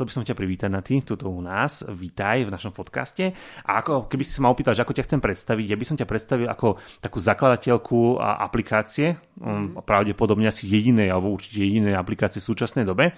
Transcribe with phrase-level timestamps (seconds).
[0.00, 1.84] chcel by som ťa privítať na tým, tuto u nás.
[1.84, 3.36] Vítaj v našom podcaste.
[3.68, 6.00] A ako, keby si sa ma opýtal, že ako ťa chcem predstaviť, ja by som
[6.00, 9.84] ťa predstavil ako takú zakladateľku aplikácie, mm.
[9.84, 13.12] pravdepodobne asi jedinej, alebo určite jedinej aplikácie v súčasnej dobe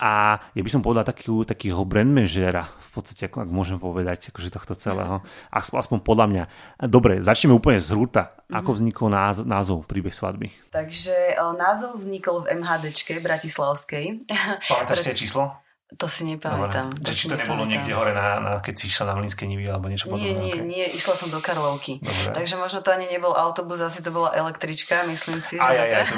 [0.00, 4.32] a ja by som povedal takého, takého brand manažera, v podstate, ako, ak môžem povedať,
[4.32, 5.20] akože tohto celého.
[5.52, 6.44] Aspoň podľa mňa.
[6.88, 8.32] Dobre, začneme úplne z hruta.
[8.48, 8.76] Ako mhm.
[8.80, 10.72] vznikol názov, názov príbeh svadby?
[10.72, 14.24] Takže o, názov vznikol v MHDčke Bratislavskej.
[14.72, 15.69] Pamätáš si číslo?
[15.98, 16.94] To si nepamätám.
[17.02, 19.90] To či to nebolo niekde hore, na, na, keď si išla na Mlinské nivy alebo
[19.90, 20.30] niečo podobné?
[20.30, 20.62] Nie, nie, okay.
[20.62, 21.98] nie, išla som do Karlovky.
[21.98, 22.30] Dobre.
[22.30, 25.58] Takže možno to ani nebol autobus, asi to bola električka, myslím si.
[25.58, 26.16] Že aj, aj, aj, to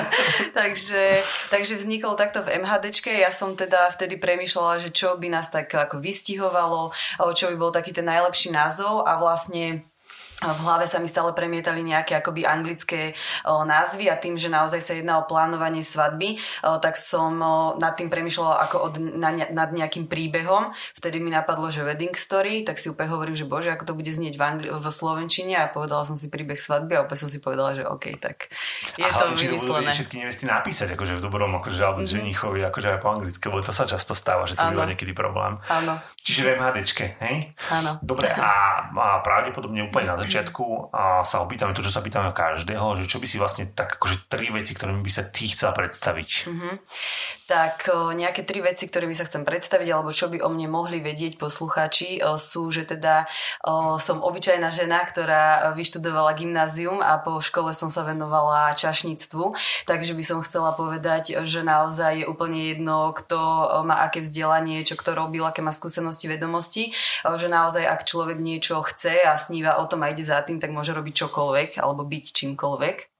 [0.60, 1.02] takže,
[1.54, 3.14] takže vznikol takto v MHDčke.
[3.14, 6.90] Ja som teda vtedy premýšľala, že čo by nás tak ako vystihovalo,
[7.38, 9.86] čo by bol taký ten najlepší názov a vlastne
[10.52, 13.16] v hlave sa mi stále premietali nejaké akoby anglické
[13.48, 17.54] o, názvy a tým, že naozaj sa jedná o plánovanie svadby, o, tak som o,
[17.80, 20.74] nad tým premyšľala ako od, na, nad nejakým príbehom.
[20.92, 24.10] Vtedy mi napadlo, že wedding story, tak si úplne hovorím, že bože, ako to bude
[24.10, 27.38] znieť v, Angli- v Slovenčine a povedala som si príbeh svadby a úplne som si
[27.38, 28.50] povedala, že OK, tak
[28.98, 29.90] je a to vymyslené.
[29.94, 32.14] Všetky nevesty napísať, akože v dobrom, akože, alebo mm-hmm.
[32.18, 35.62] ženichovi, akože aj po anglicky, lebo to sa často stáva, že to je niekedy problém.
[35.70, 35.94] Áno.
[36.24, 37.52] Čiže v MHDčke, hej?
[37.68, 38.00] Áno.
[38.00, 40.33] Dobre, a, a pravdepodobne úplne na začiatku
[40.90, 44.26] a sa opýtame to, čo sa pýtame každého, že čo by si vlastne tak akože
[44.26, 46.30] tri veci, ktorými by sa ty chcela predstaviť.
[46.50, 46.74] Mm-hmm.
[47.44, 51.04] Tak o, nejaké tri veci, ktorými sa chcem predstaviť, alebo čo by o mne mohli
[51.04, 53.28] vedieť poslucháči, o, sú, že teda
[54.00, 59.52] som obyčajná žena, ktorá vyštudovala gymnázium a po škole som sa venovala čašníctvu,
[59.84, 63.36] takže by som chcela povedať, že naozaj je úplne jedno, kto
[63.84, 68.80] má aké vzdelanie, čo kto robil, aké má skúsenosti, vedomosti, že naozaj ak človek niečo
[68.80, 72.24] chce a sníva o tom a ide za tým, tak môže robiť čokoľvek alebo byť
[72.32, 73.13] čímkoľvek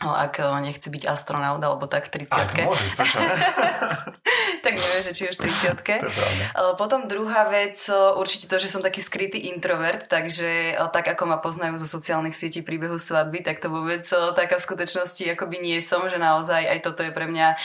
[0.00, 3.18] ak nechce byť astronaut alebo tak v 30 Ale môžeš, prečo
[4.64, 5.80] tak neviem, že či už 30
[6.80, 7.76] Potom druhá vec,
[8.16, 12.60] určite to, že som taký skrytý introvert, takže tak ako ma poznajú zo sociálnych sietí
[12.60, 14.04] príbehu svadby, tak to vôbec
[14.36, 17.56] taká v skutočnosti akoby nie som, že naozaj aj toto je pre mňa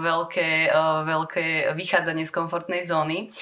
[0.00, 0.72] veľké,
[1.04, 1.46] veľké
[1.76, 3.32] vychádzanie z komfortnej zóny.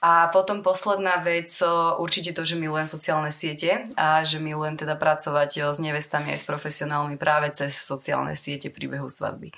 [0.00, 1.52] A potom posledná vec,
[2.00, 6.48] určite to, že milujem sociálne siete a že milujem teda pracovať s nevestami aj s
[6.48, 9.54] profesionálmi práve cez sociálne siete príbehu svadby.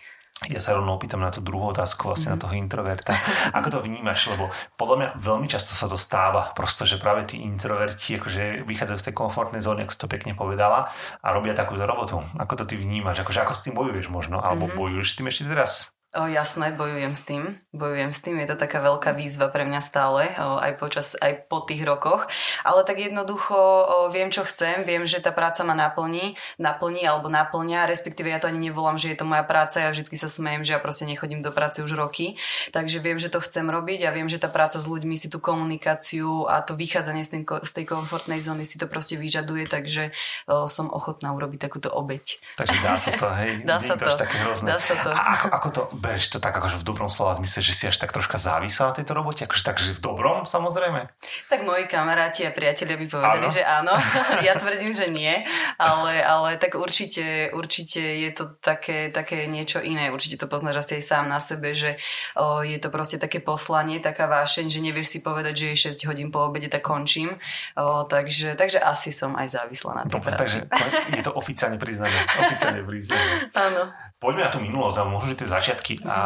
[0.52, 2.34] Ja sa rovno opýtam na tú druhú otázku, vlastne mm.
[2.36, 3.16] na toho introverta.
[3.56, 4.28] Ako to vnímaš?
[4.28, 8.98] Lebo podľa mňa veľmi často sa to stáva, prosto, že práve tí introverti akože vychádzajú
[9.00, 10.92] z tej komfortnej zóny, ako si to pekne povedala,
[11.24, 12.20] a robia takúto robotu.
[12.36, 13.24] Ako to ty vnímaš?
[13.24, 14.44] Akože ako s tým bojuješ možno?
[14.44, 14.76] Alebo mm-hmm.
[14.76, 15.95] bojuješ s tým ešte teraz?
[16.16, 17.60] O, jasné, bojujem s tým.
[17.76, 18.40] Bojujem s tým.
[18.40, 22.24] Je to taká veľká výzva pre mňa stále, o, aj, počas, aj po tých rokoch.
[22.64, 24.88] Ale tak jednoducho o, viem, čo chcem.
[24.88, 27.84] Viem, že tá práca ma naplní, naplní alebo naplňa.
[27.84, 29.84] Respektíve ja to ani nevolám, že je to moja práca.
[29.84, 32.40] Ja vždy sa smejem, že ja proste nechodím do práce už roky.
[32.72, 35.36] Takže viem, že to chcem robiť a viem, že tá práca s ľuďmi si tú
[35.36, 39.68] komunikáciu a to vychádzanie z tej, z tej komfortnej zóny si to proste vyžaduje.
[39.68, 40.16] Takže
[40.48, 42.40] o, som ochotná urobiť takúto obeď.
[42.56, 43.60] Takže dá sa to, hej?
[43.68, 44.08] dá sa to.
[44.16, 44.72] Také hrozné.
[44.72, 45.12] Dá sa to.
[45.12, 47.98] A ako, ako to bereš to tak akože v dobrom slova zmysle, že si až
[47.98, 49.42] tak troška závislá na tejto robote?
[49.42, 51.10] Akože takže v dobrom samozrejme?
[51.50, 53.50] Tak moji kamaráti a priatelia by povedali, áno.
[53.50, 53.94] že áno.
[54.46, 55.42] ja tvrdím, že nie,
[55.82, 60.14] ale, ale tak určite, určite je to také, také niečo iné.
[60.14, 61.98] Určite to poznáš asi aj sám na sebe, že
[62.38, 66.06] o, je to proste také poslanie, taká vášeň, že nevieš si povedať, že je 6
[66.06, 67.34] hodín po obede, tak končím.
[67.74, 70.62] O, takže, takže asi som aj závislá na tej Dobre, práci.
[70.62, 72.14] Takže je to oficiálne priznané.
[72.46, 73.32] Oficiálne priznané.
[73.56, 74.05] Áno.
[74.26, 76.02] Poďme na tú minulosť a možno, že tie začiatky.
[76.02, 76.10] Mm.
[76.10, 76.16] A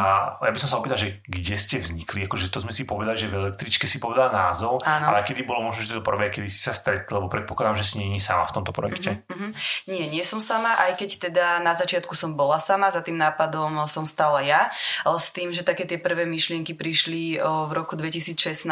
[0.41, 2.25] ja by som sa opýtal, že kde ste vznikli?
[2.25, 5.13] Akože to sme si povedali, že v električke si povedala názov, Áno.
[5.13, 8.01] ale kedy bolo možno, že to prvé, kedy si sa stretli, lebo predpokladám, že si
[8.01, 9.21] nie je sama v tomto projekte.
[9.29, 9.51] Mm-hmm.
[9.93, 13.85] Nie, nie som sama, aj keď teda na začiatku som bola sama, za tým nápadom
[13.85, 14.73] som stala ja,
[15.05, 18.65] s tým, že také tie prvé myšlienky prišli v roku 2016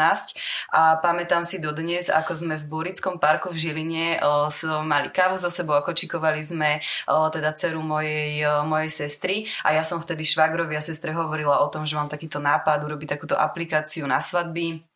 [0.73, 4.25] a pamätám si dodnes, ako sme v Burickom parku v Žiline
[4.81, 9.18] mali kávu so sebou a kočikovali sme teda dceru mojej, mojej sestry
[9.67, 13.19] a ja som vtedy švagrovi a sestre hovorila o tom, že mám takýto nápad urobiť
[13.19, 14.88] takúto aplikáciu na svadby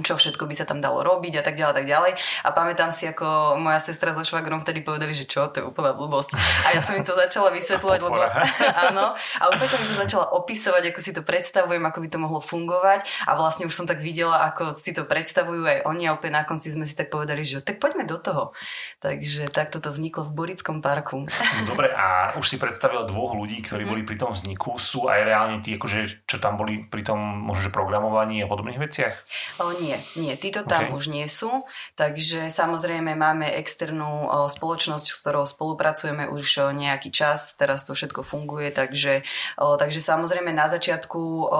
[0.00, 2.12] čo všetko by sa tam dalo robiť a tak ďalej, tak ďalej.
[2.46, 5.92] A pamätám si, ako moja sestra so švagrom vtedy povedali, že čo, to je úplná
[5.92, 6.32] blbosť.
[6.64, 8.20] A ja som im to začala vysvetľovať, lebo
[8.88, 12.18] áno, a úplne som im to začala opisovať, ako si to predstavujem, ako by to
[12.22, 13.04] mohlo fungovať.
[13.28, 16.48] A vlastne už som tak videla, ako si to predstavujú aj oni a úplne na
[16.48, 18.56] konci sme si tak povedali, že tak poďme do toho.
[19.04, 21.28] Takže takto to vzniklo v Borickom parku.
[21.66, 24.78] Dobre, a už si predstavila dvoch ľudí, ktorí boli pri tom vzniku.
[24.78, 28.78] Sú aj reálne tí, akože, čo tam boli pri tom možno, že programovaní a podobných
[28.78, 29.14] veciach?
[29.58, 30.94] O, nie, nie, títo tam okay.
[30.94, 31.66] už nie sú,
[31.98, 38.70] takže samozrejme máme externú spoločnosť, s ktorou spolupracujeme už nejaký čas, teraz to všetko funguje,
[38.70, 39.26] takže,
[39.58, 41.50] takže samozrejme na začiatku,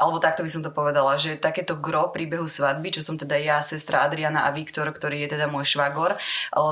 [0.00, 3.60] alebo takto by som to povedala, že takéto gro príbehu svadby, čo som teda ja,
[3.60, 6.16] sestra Adriana a Viktor, ktorý je teda môj švagor,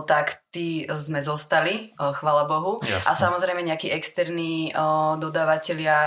[0.06, 2.78] tak tí sme zostali, chvala Bohu.
[2.86, 3.06] Jasne.
[3.06, 4.70] A samozrejme nejakí externí
[5.18, 5.98] dodávateľia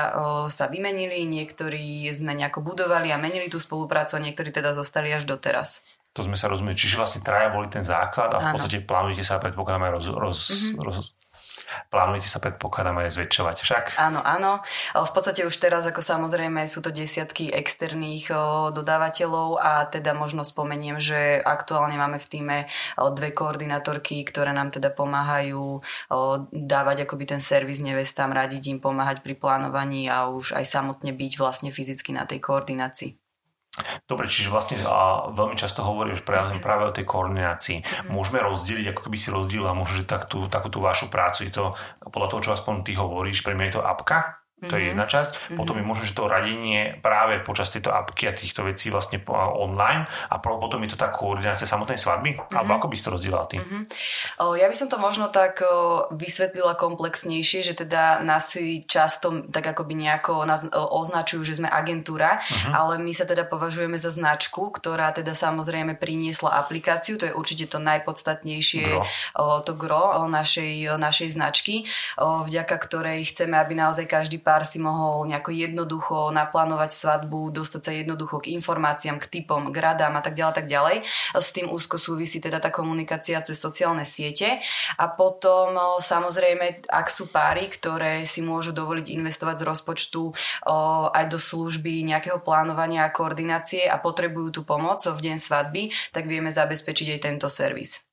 [0.47, 5.27] sa vymenili, niektorí sme nejako budovali a menili tú spoluprácu a niektorí teda zostali až
[5.27, 5.83] doteraz.
[6.13, 6.77] To sme sa rozumeli.
[6.77, 8.53] Čiže vlastne traja boli ten základ a v Áno.
[8.55, 10.77] podstate plánujete sa predpokladám aj roz, roz, mm-hmm.
[10.85, 11.17] roz,
[11.89, 13.85] plánujete sa predpokladám aj zväčšovať však?
[13.97, 14.61] Áno, áno.
[14.93, 18.29] V podstate už teraz ako samozrejme sú to desiatky externých
[18.77, 22.57] dodávateľov a teda možno spomeniem, že aktuálne máme v týme
[22.93, 25.81] dve koordinátorky, ktoré nám teda pomáhajú
[26.53, 31.41] dávať akoby ten servis nevestám, radiť im, pomáhať pri plánovaní a už aj samotne byť
[31.41, 33.17] vlastne fyzicky na tej koordinácii.
[34.05, 37.81] Dobre, čiže vlastne a veľmi často hovoríš práve, práve o tej koordinácii.
[37.81, 38.13] Mm-hmm.
[38.13, 41.49] Môžeme rozdeliť, ako keby si rozdielila možno, že tak tú, takú tú vašu prácu.
[41.49, 41.73] Je to
[42.05, 44.42] podľa toho, čo aspoň ty hovoríš, pre mňa je to apka?
[44.69, 44.89] To je mhm.
[44.95, 45.31] jedna časť.
[45.33, 45.57] Mm-hmm.
[45.59, 50.07] Potom je možno, že to radenie práve počas tejto apky a týchto vecí vlastne online
[50.31, 52.37] a potom je to tá koordinácia samotnej svadby?
[52.37, 52.55] Mm-hmm.
[52.55, 53.57] Alebo ako by si to rozdielala ty?
[53.59, 53.81] Mm-hmm.
[54.43, 59.45] O, ja by som to možno tak o, vysvetlila komplexnejšie, že teda nás si často
[59.49, 62.73] tak akoby nejako nás označujú, že sme agentúra, mm-hmm.
[62.73, 67.69] ale my sa teda považujeme za značku, ktorá teda samozrejme priniesla aplikáciu, to je určite
[67.69, 69.03] to najpodstatnejšie, gro.
[69.39, 71.83] O, to gro o našej, o našej značky,
[72.19, 77.49] o, vďaka ktorej chceme, aby naozaj každý pár pár si mohol nejako jednoducho naplánovať svadbu,
[77.49, 80.97] dostať sa jednoducho k informáciám, k typom, k radám a tak ďalej, tak ďalej.
[81.33, 84.61] S tým úzko súvisí teda tá komunikácia cez sociálne siete.
[85.01, 90.21] A potom samozrejme, ak sú páry, ktoré si môžu dovoliť investovať z rozpočtu
[91.09, 96.29] aj do služby nejakého plánovania a koordinácie a potrebujú tú pomoc v deň svadby, tak
[96.29, 98.12] vieme zabezpečiť aj tento servis.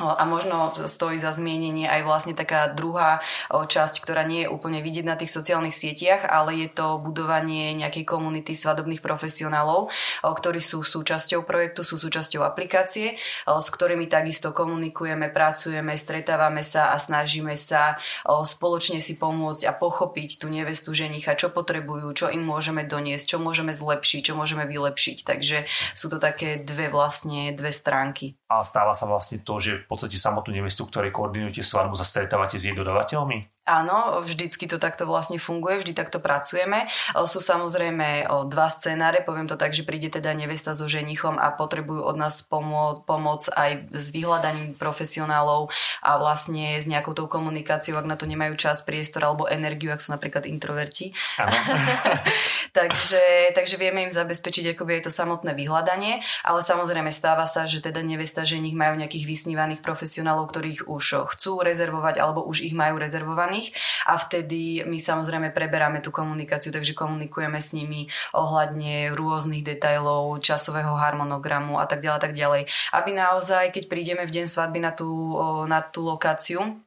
[0.00, 3.20] A možno stojí za zmienenie aj vlastne taká druhá
[3.52, 8.08] časť, ktorá nie je úplne vidieť na tých sociálnych sieťach, ale je to budovanie nejakej
[8.08, 9.92] komunity svadobných profesionálov,
[10.24, 16.96] ktorí sú súčasťou projektu, sú súčasťou aplikácie, s ktorými takisto komunikujeme, pracujeme, stretávame sa a
[16.96, 22.88] snažíme sa spoločne si pomôcť a pochopiť tú nevestu ženicha, čo potrebujú, čo im môžeme
[22.88, 25.28] doniesť, čo môžeme zlepšiť, čo môžeme vylepšiť.
[25.28, 28.40] Takže sú to také dve vlastne, dve stránky.
[28.48, 32.70] A stáva sa vlastne to, že podstate samotnú nevestu, ktorej koordinujete svadbu, sa stretávate s
[32.70, 33.59] jej dodavateľmi?
[33.70, 36.90] Áno, vždycky to takto vlastne funguje, vždy takto pracujeme.
[37.30, 42.02] Sú samozrejme dva scenáre, poviem to tak, že príde teda nevesta so ženichom a potrebujú
[42.02, 45.70] od nás pomo- pomoc aj s vyhľadaním profesionálov
[46.02, 50.02] a vlastne s nejakou tou komunikáciou, ak na to nemajú čas, priestor alebo energiu, ak
[50.02, 51.14] sú napríklad introverti.
[52.78, 57.78] takže, takže vieme im zabezpečiť akoby aj to samotné vyhľadanie, ale samozrejme stáva sa, že
[57.78, 62.98] teda nevesta, ženich majú nejakých vysnívaných profesionálov, ktorých už chcú rezervovať alebo už ich majú
[62.98, 63.76] rezervovaných nich
[64.08, 70.96] a vtedy my samozrejme preberáme tú komunikáciu, takže komunikujeme s nimi ohľadne rôznych detailov, časového
[70.96, 72.62] harmonogramu a tak ďalej, tak ďalej.
[72.96, 75.36] Aby naozaj, keď prídeme v deň svadby na tú,
[75.68, 76.80] na tú lokáciu,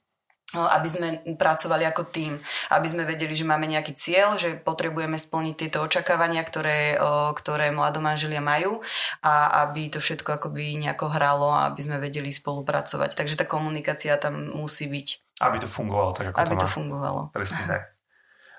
[0.54, 2.38] aby sme pracovali ako tým,
[2.70, 6.94] aby sme vedeli, že máme nejaký cieľ, že potrebujeme splniť tieto očakávania, ktoré,
[7.34, 8.86] ktoré mladomanželia majú
[9.26, 13.18] a aby to všetko akoby nejako hralo a aby sme vedeli spolupracovať.
[13.18, 15.33] Takže tá komunikácia tam musí byť.
[15.44, 17.22] Aby to fungovalo tak, ako Aby to, to fungovalo.
[17.36, 17.82] Presne tak.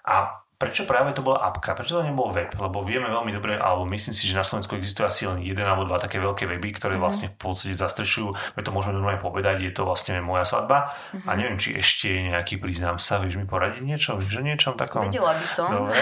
[0.05, 1.77] A prečo práve to bola apka?
[1.77, 2.49] Prečo to nebol web?
[2.57, 5.85] Lebo vieme veľmi dobre, alebo myslím si, že na Slovensku existuje asi len jeden alebo
[5.85, 7.05] dva také veľké weby, ktoré mm-hmm.
[7.05, 10.89] vlastne v podstate zastrešujú, my to môžeme normálne povedať, je to vlastne moja svadba.
[10.89, 11.29] Mm-hmm.
[11.29, 14.17] A neviem, či ešte je nejaký, priznám sa, vieš mi poradiť niečo?
[14.17, 15.05] O niečom takom?
[15.05, 15.69] Vedela by som.
[15.69, 16.01] Dobre.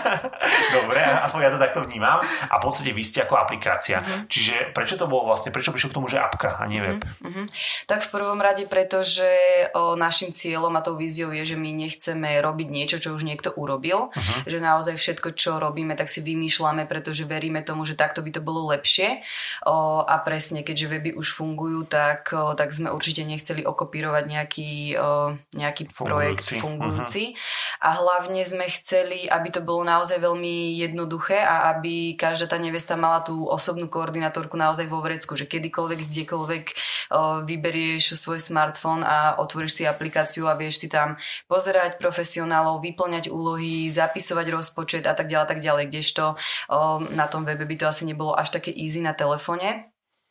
[0.78, 2.22] dobre, aspoň ja to takto vnímam.
[2.22, 4.06] A v podstate vy ste ako aplikácia.
[4.06, 4.30] Mm-hmm.
[4.30, 7.02] Čiže prečo to bolo vlastne, prečo prišlo k tomu, že apka a nie web?
[7.02, 7.46] Mm-hmm.
[7.90, 9.26] Tak v prvom rade preto, že
[9.74, 13.50] o, našim cieľom a tou víziou je, že my nechceme robiť niečo, čo už niekto
[13.58, 14.44] urobil urobil, uh-huh.
[14.44, 18.44] že naozaj všetko, čo robíme, tak si vymýšľame, pretože veríme tomu, že takto by to
[18.44, 19.24] bolo lepšie.
[19.64, 24.70] O, a presne, keďže weby už fungujú, tak, o, tak sme určite nechceli okopírovať nejaký,
[25.00, 26.04] o, nejaký fungujúci.
[26.04, 27.24] projekt fungujúci.
[27.32, 27.88] Uh-huh.
[27.88, 33.00] A hlavne sme chceli, aby to bolo naozaj veľmi jednoduché a aby každá tá nevesta
[33.00, 36.76] mala tú osobnú koordinátorku naozaj vo vrecku, že kedykoľvek, kdekoľvek o,
[37.48, 43.69] vyberieš svoj smartfón a otvoríš si aplikáciu a vieš si tam pozerať profesionálov, vyplňať úlohy,
[43.70, 46.34] úlohy, zapisovať rozpočet a tak ďalej, tak ďalej, kdežto
[47.14, 49.89] na tom webe by to asi nebolo až také easy na telefóne.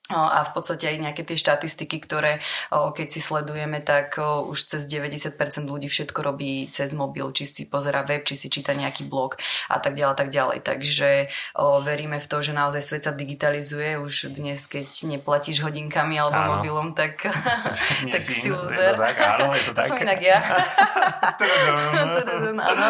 [0.09, 5.37] A v podstate aj nejaké tie štatistiky, ktoré keď si sledujeme, tak už cez 90%
[5.69, 9.37] ľudí všetko robí cez mobil, či si pozera web, či si číta nejaký blog
[9.69, 10.57] a tak ďalej, tak ďalej.
[10.65, 11.09] Takže
[11.85, 14.01] veríme v to, že naozaj svet sa digitalizuje.
[14.01, 16.51] Už dnes, keď neplatíš hodinkami alebo áno.
[16.59, 17.21] mobilom, tak,
[18.13, 18.97] tak si loser.
[18.97, 19.87] tak, áno, je to tak.
[19.87, 20.39] To som inak ja.
[22.57, 22.89] áno.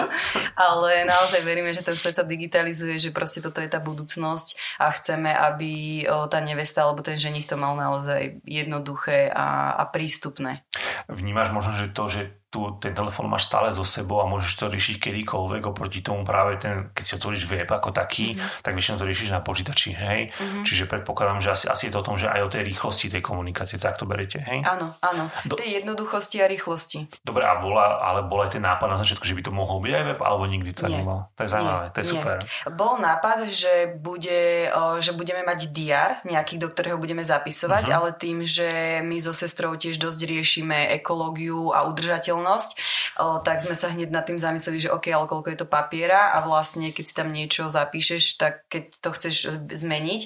[0.56, 4.88] Ale naozaj veríme, že ten svet sa digitalizuje, že proste toto je tá budúcnosť a
[4.96, 10.62] chceme, aby tá nevesta alebo ten ženich to mal naozaj jednoduché a, a prístupné.
[11.10, 14.66] Vnímaš možno, že to, že tu ten telefón máš stále so sebou a môžeš to
[14.74, 18.66] riešiť kedykoľvek oproti tomu práve ten, keď si otvoríš web ako taký, mm-hmm.
[18.66, 20.34] tak väčšinou to riešiš na počítači, hej?
[20.34, 20.66] Mm-hmm.
[20.66, 23.22] Čiže predpokladám, že asi, asi je to o tom, že aj o tej rýchlosti tej
[23.22, 24.66] komunikácie, tak to berete, hej?
[24.66, 25.30] Áno, áno.
[25.46, 25.62] Do...
[25.62, 27.06] Tej jednoduchosti a rýchlosti.
[27.22, 29.94] Dobre, a bola, ale bol aj ten nápad na začiatku, že by to mohol byť
[29.94, 31.30] aj web, alebo nikdy to nemal?
[31.38, 32.14] To je zaujímavé, to je nie.
[32.18, 32.38] super.
[32.74, 37.98] Bol nápad, že, bude, že budeme mať diar nejaký, do ktorého budeme zapisovať, mm-hmm.
[38.02, 43.76] ale tým, že my so sestrou tiež dosť riešime ekológiu a udržateľnosť, o, tak sme
[43.76, 47.06] sa hneď nad tým zamysleli, že OK, ale koľko je to papiera a vlastne keď
[47.06, 49.36] si tam niečo zapíšeš, tak keď to chceš
[49.68, 50.22] zmeniť,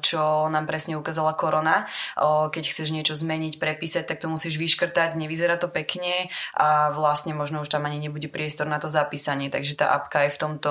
[0.00, 1.84] čo nám presne ukázala korona,
[2.50, 7.60] keď chceš niečo zmeniť, prepísať, tak to musíš vyškrtať, nevyzerá to pekne a vlastne možno
[7.60, 10.70] už tam ani nebude priestor na to zapísanie, takže tá apka je v tomto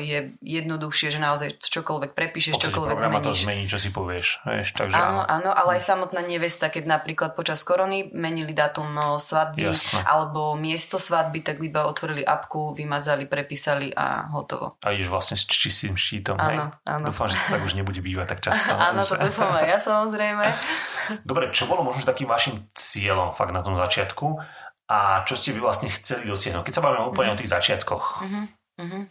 [0.00, 3.26] je jednoduchšie, že naozaj čokoľvek prepíšeš, čokoľvek zmeníš.
[3.26, 4.46] to zmení, čo si povieš.
[4.46, 9.68] Vieš, takže áno, áno, ale aj samotná nevesta, keď napríklad počas korony menili dátum svadby
[9.68, 10.05] Jasne.
[10.06, 14.78] Alebo miesto svadby, tak iba otvorili apku, vymazali, prepísali a hotovo.
[14.86, 16.58] A ideš vlastne s čistým štítom, áno, hej?
[16.86, 17.04] Áno.
[17.10, 18.70] Dúfam, že to tak už nebude bývať tak často.
[18.88, 20.46] áno, to dúfam aj ja samozrejme.
[21.28, 24.38] Dobre, čo bolo možno takým vašim cieľom fakt na tom začiatku
[24.86, 26.62] a čo ste by vlastne chceli dosiahnuť?
[26.62, 27.36] Keď sa bavíme úplne mm-hmm.
[27.36, 28.04] o tých začiatkoch.
[28.22, 29.02] Mm-hmm.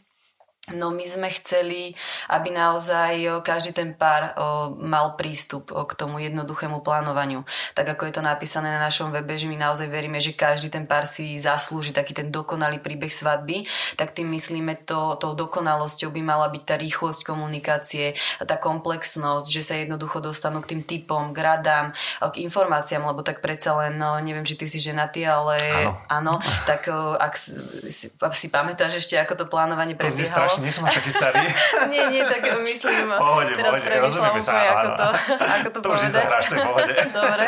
[0.73, 1.93] No my sme chceli,
[2.25, 4.33] aby naozaj každý ten pár
[4.81, 7.45] mal prístup k tomu jednoduchému plánovaniu.
[7.77, 10.89] Tak ako je to napísané na našom webe, že my naozaj veríme, že každý ten
[10.89, 13.61] pár si zaslúži taký ten dokonalý príbeh svadby,
[13.93, 19.61] tak tým myslíme to, tou dokonalosťou by mala byť tá rýchlosť komunikácie, tá komplexnosť, že
[19.61, 21.93] sa jednoducho dostanú k tým typom, k radám,
[22.25, 25.61] k informáciám, lebo tak predsa len, no, neviem, či ty si ženatý, ale
[26.09, 26.89] áno, áno tak
[27.21, 31.43] ak si, si pamätáš ešte, ako to plánovanie prebiehalo, strašne, nie som až taký starý.
[31.93, 33.07] nie, nie, tak myslím.
[33.11, 34.53] Pohode, teraz pohode, rozumieme sa.
[34.55, 36.93] Ako to, ako to, to už nezahráš, to je pohode.
[37.19, 37.45] Dobre,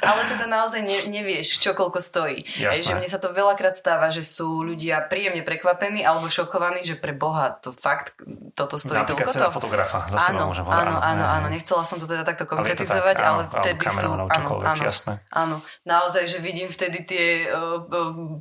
[0.00, 2.48] ale teda naozaj ne, nevieš, čo koľko stojí.
[2.56, 2.82] Jasné.
[2.82, 7.12] že mne sa to veľakrát stáva, že sú ľudia príjemne prekvapení alebo šokovaní, že pre
[7.12, 8.16] Boha to fakt
[8.56, 9.56] toto stojí Napríklad toľko to.
[9.60, 13.60] fotografa, zase áno, môžem áno, áno, áno, nechcela som to teda takto konkretizovať, ale, tak,
[13.60, 15.20] ale vtedy sú, áno, áno, jasné.
[15.28, 17.84] áno, naozaj, že vidím vtedy tie uh,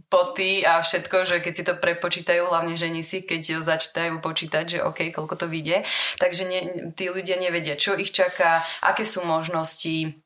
[0.08, 4.64] poty a všetko, že keď si to prepočítajú, hlavne žení si, keď začítajú vedia počítať,
[4.78, 5.86] že OK, koľko to vyjde.
[6.22, 6.62] Takže ne,
[6.94, 10.25] tí ľudia nevedia, čo ich čaká, aké sú možnosti,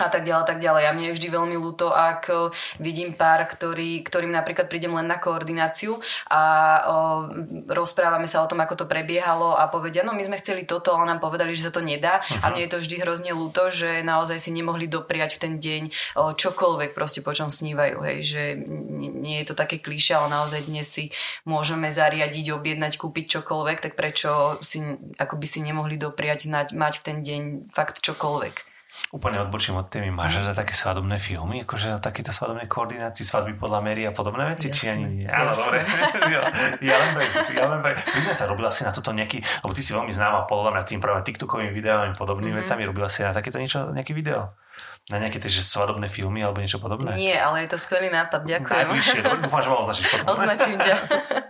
[0.00, 0.84] a tak ďalej, tak ďalej.
[0.88, 2.34] A mne je vždy veľmi ľúto, ak e,
[2.80, 6.96] vidím pár, ktorý, ktorým napríklad prídem len na koordináciu a o,
[7.68, 11.06] rozprávame sa o tom, ako to prebiehalo a povedia, no my sme chceli toto, ale
[11.06, 12.20] nám povedali, že sa to nedá.
[12.20, 12.42] Uh-huh.
[12.42, 15.82] A mne je to vždy hrozne ľúto, že naozaj si nemohli dopriať v ten deň
[16.16, 18.02] o, čokoľvek proste po čom snívajú.
[18.02, 18.42] Hej, že
[19.00, 21.12] nie je to také klíše, ale naozaj dnes si
[21.44, 24.80] môžeme zariadiť, objednať, kúpiť čokoľvek, tak prečo si
[25.18, 27.42] ako by si nemohli dopriať mať v ten deň
[27.74, 28.69] fakt čokoľvek.
[29.10, 30.10] Úplne odbočím od témy.
[30.10, 30.54] Máš mm.
[30.54, 31.62] také svadobné filmy?
[31.66, 34.70] Akože takéto svadobné koordinácie, svadby podľa Mary a podobné veci?
[34.70, 35.28] Jasne, či ani nie?
[35.30, 35.82] Áno, dobre.
[36.34, 36.40] ja,
[36.78, 37.92] ja, len pre, ja len pre.
[37.94, 40.82] My sme sa robila si na toto nejaký, lebo ty si veľmi známa podľa mňa
[40.86, 42.66] tým práve TikTokovými videami a podobnými mm-hmm.
[42.66, 42.82] vecami.
[42.86, 44.54] Robila si na takéto niečo, nejaký video?
[45.10, 47.18] Na nejaké tie svadobné filmy alebo niečo podobné?
[47.18, 48.86] Nie, ale je to skvelý nápad, ďakujem.
[48.86, 50.26] Najbližšie, dúfam, že ma označíš potom.
[50.38, 50.94] Označím ťa.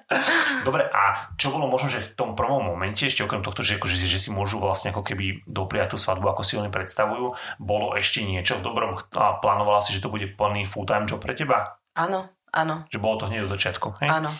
[0.66, 4.00] dobre, a čo bolo možno, že v tom prvom momente, ešte okrem tohto, že, akože,
[4.00, 8.24] že si môžu vlastne ako keby dopriať tú svadbu, ako si oni predstavujú, bolo ešte
[8.24, 11.78] niečo v dobrom a plánovala si, že to bude plný full-time job pre teba?
[11.92, 12.88] Áno, áno.
[12.88, 14.08] Že bolo to hneď od začiatku, hej?
[14.08, 14.32] Áno,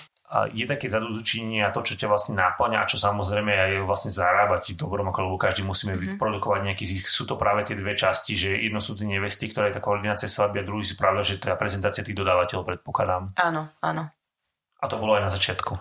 [0.55, 4.79] je také zadozučenie a to, čo ťa vlastne náplňa a čo samozrejme aj vlastne zarábať
[4.79, 6.15] dobrom, ako lebo každý musíme mm-hmm.
[6.15, 7.11] vyprodukovať nejaký zisk.
[7.11, 10.31] Sú to práve tie dve časti, že jedno sú tie nevesty, ktorá je tá koordinácia
[10.31, 13.35] svadby a druhý si pravda, že tá prezentácia tých dodávateľov predpokladám.
[13.43, 14.15] Áno, áno.
[14.81, 15.77] A to bolo aj na začiatku.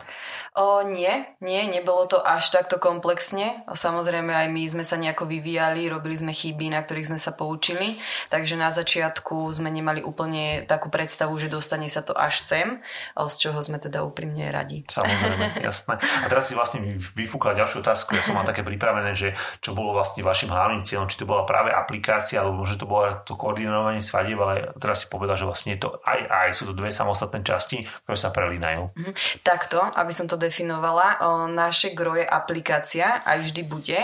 [0.59, 3.63] O, nie, nie, nebolo to až takto komplexne.
[3.69, 7.31] O, samozrejme aj my sme sa nejako vyvíjali, robili sme chyby, na ktorých sme sa
[7.31, 8.01] poučili,
[8.33, 12.67] takže na začiatku sme nemali úplne takú predstavu, že dostane sa to až sem,
[13.15, 14.83] z čoho sme teda úprimne radi.
[14.89, 16.01] Samozrejme, jasné.
[16.01, 19.93] A teraz si vlastne vyfúkla ďalšiu otázku, ja som mal také pripravené, že čo bolo
[19.95, 24.01] vlastne vašim hlavným cieľom, či to bola práve aplikácia, alebo možno to bolo to koordinovanie
[24.01, 27.45] svadieb, ale teraz si povedal, že vlastne je to aj aj, sú to dve samostatné
[27.45, 28.88] časti, ktoré sa prelínajú.
[28.93, 29.13] Mm-hmm.
[29.41, 33.99] Takto, aby som to definovala, naše gro je aplikácia, aj vždy bude.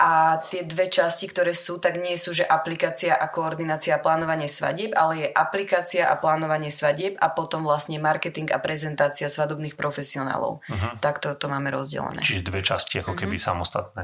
[0.00, 4.50] A tie dve časti, ktoré sú, tak nie sú, že aplikácia a koordinácia a plánovanie
[4.50, 10.60] svadieb, ale je aplikácia a plánovanie svadieb a potom vlastne marketing a prezentácia svadobných profesionálov.
[10.66, 10.90] Uh-huh.
[10.98, 12.22] Takto to máme rozdelené.
[12.22, 13.48] Čiže dve časti ako keby uh-huh.
[13.54, 14.02] samostatné.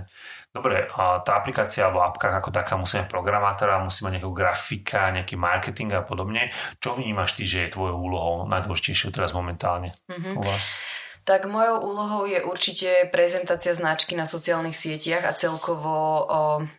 [0.56, 5.12] Dobre, a tá aplikácia alebo apka ako taká musí mať programátora, musí mať nejakú grafika,
[5.12, 6.48] nejaký marketing a podobne.
[6.80, 10.32] Čo vnímaš ty, že je tvojou úlohou najdôležitejšou teraz momentálne mm-hmm.
[10.32, 10.80] u vás?
[11.26, 16.24] Tak mojou úlohou je určite prezentácia značky na sociálnych sieťach a celkovo o,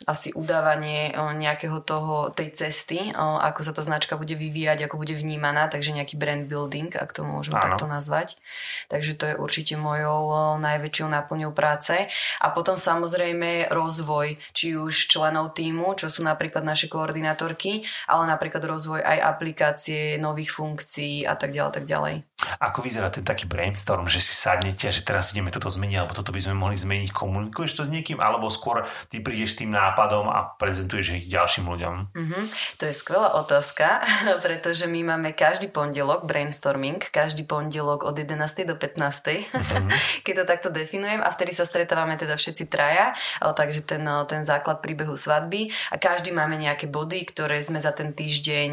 [0.07, 5.03] asi udávanie o, nejakého toho, tej cesty, o, ako sa tá značka bude vyvíjať, ako
[5.03, 7.75] bude vnímaná, takže nejaký brand building, ak to môžem Áno.
[7.75, 8.39] takto nazvať.
[8.87, 12.07] Takže to je určite mojou najväčšou náplňou práce.
[12.39, 18.63] A potom samozrejme rozvoj, či už členov týmu, čo sú napríklad naše koordinátorky, ale napríklad
[18.63, 22.15] rozvoj aj aplikácie, nových funkcií a tak ďalej, tak ďalej.
[22.63, 26.13] Ako vyzerá ten taký brainstorm, že si sadnete a že teraz ideme toto zmeniť, alebo
[26.13, 29.73] toto by sme mohli zmeniť, komunikuješ to s niekým, alebo skôr ty prídeš s tým
[29.73, 31.95] nápadom a prezentuješ ich ďalším ľuďom?
[32.13, 32.43] Mm-hmm.
[32.77, 34.05] To je skvelá otázka,
[34.45, 38.37] pretože my máme každý pondelok brainstorming, každý pondelok od 11.
[38.69, 39.49] do 15.
[39.49, 39.89] Mm-hmm.
[40.25, 44.85] keď to takto definujem a vtedy sa stretávame teda všetci traja, takže ten, ten základ
[44.85, 48.71] príbehu svadby a každý máme nejaké body, ktoré sme za ten týždeň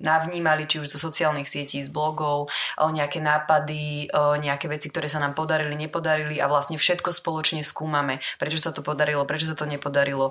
[0.00, 5.10] navnímali, či už zo sociálnych sietí, z blogov, o nejaké nápady, o nejaké veci, ktoré
[5.10, 8.22] sa nám podarili, nepodarili a vlastne všetko spoločne skúmame.
[8.38, 10.30] Prečo sa to podarilo, prečo sa to nepodarilo,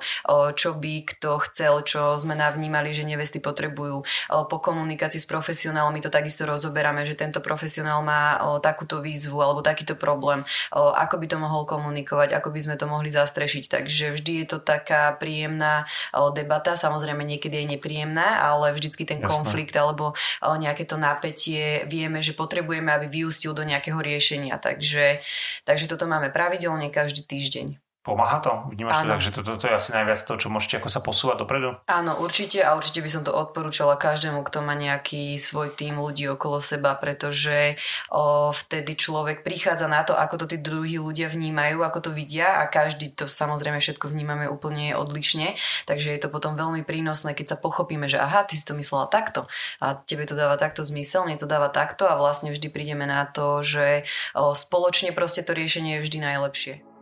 [0.56, 4.08] čo by kto chcel, čo sme navnímali, že nevesty potrebujú.
[4.32, 10.00] Po komunikácii s profesionálmi to takisto rozoberáme, že tento profesionál má takúto výzvu alebo takýto
[10.00, 13.68] problém, ako by to mohol komunikovať, ako by sme to mohli zastrešiť.
[13.68, 15.84] Takže vždy je to taká príjemná
[16.32, 19.28] debata, samozrejme niekedy je nepríjemná, ale vždycky ten Jasne.
[19.28, 24.12] konflikt alebo nejaké to napätie vieme, že potrebujeme, aby vyústil do nejakého riešenia.
[24.58, 25.20] Takže,
[25.64, 27.83] takže toto máme pravidelne každý týždeň.
[28.04, 28.68] Pomáha to?
[28.68, 31.00] Vnímaš to tak, že toto to, to je asi najviac to, čo môžete ako sa
[31.00, 31.72] posúvať dopredu?
[31.88, 36.28] Áno, určite a určite by som to odporúčala každému, kto má nejaký svoj tým ľudí
[36.28, 37.80] okolo seba, pretože
[38.12, 42.60] o, vtedy človek prichádza na to, ako to tí druhí ľudia vnímajú, ako to vidia
[42.60, 45.56] a každý to samozrejme všetko vnímame úplne odlišne,
[45.88, 49.08] takže je to potom veľmi prínosné, keď sa pochopíme, že aha, ty si to myslela
[49.08, 49.48] takto
[49.80, 53.24] a tebe to dáva takto zmysel, mne to dáva takto a vlastne vždy prídeme na
[53.24, 54.04] to, že
[54.36, 56.93] o, spoločne proste to riešenie je vždy najlepšie.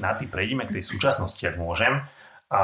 [0.00, 2.00] Na tým prejdeme k tej súčasnosti, ak môžem.
[2.50, 2.62] A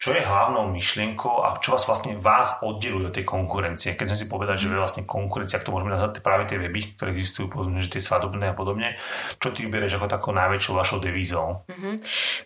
[0.00, 4.00] čo je hlavnou myšlienkou a čo vás vlastne vás oddeluje od tej konkurencie.
[4.00, 6.96] Keď sme si povedali, že je vlastne konkurencia, ak to môžeme nazvať práve tie weby,
[6.96, 8.96] ktoré existujú, povedzme, že tie svadobné a podobne,
[9.36, 11.68] čo ty vybereš ako takou najväčšou vašou devízou?
[11.68, 11.94] Mm-hmm.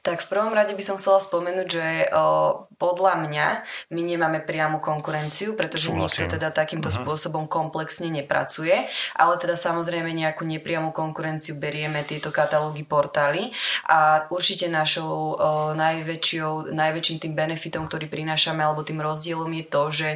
[0.02, 3.46] Tak v prvom rade by som chcela spomenúť, že o, podľa mňa
[3.94, 6.26] my nemáme priamu konkurenciu, pretože Súhlasím.
[6.26, 7.06] nikto teda takýmto mm-hmm.
[7.06, 13.54] spôsobom komplexne nepracuje, ale teda samozrejme nejakú nepriamu konkurenciu berieme tieto katalógy portály
[13.86, 19.82] a určite našou o, najväčšou, najväčším tým benefitom, ktorý prinášame, alebo tým rozdielom je to,
[19.92, 20.08] že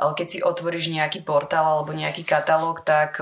[0.00, 3.20] keď si otvoríš nejaký portál alebo nejaký katalóg, tak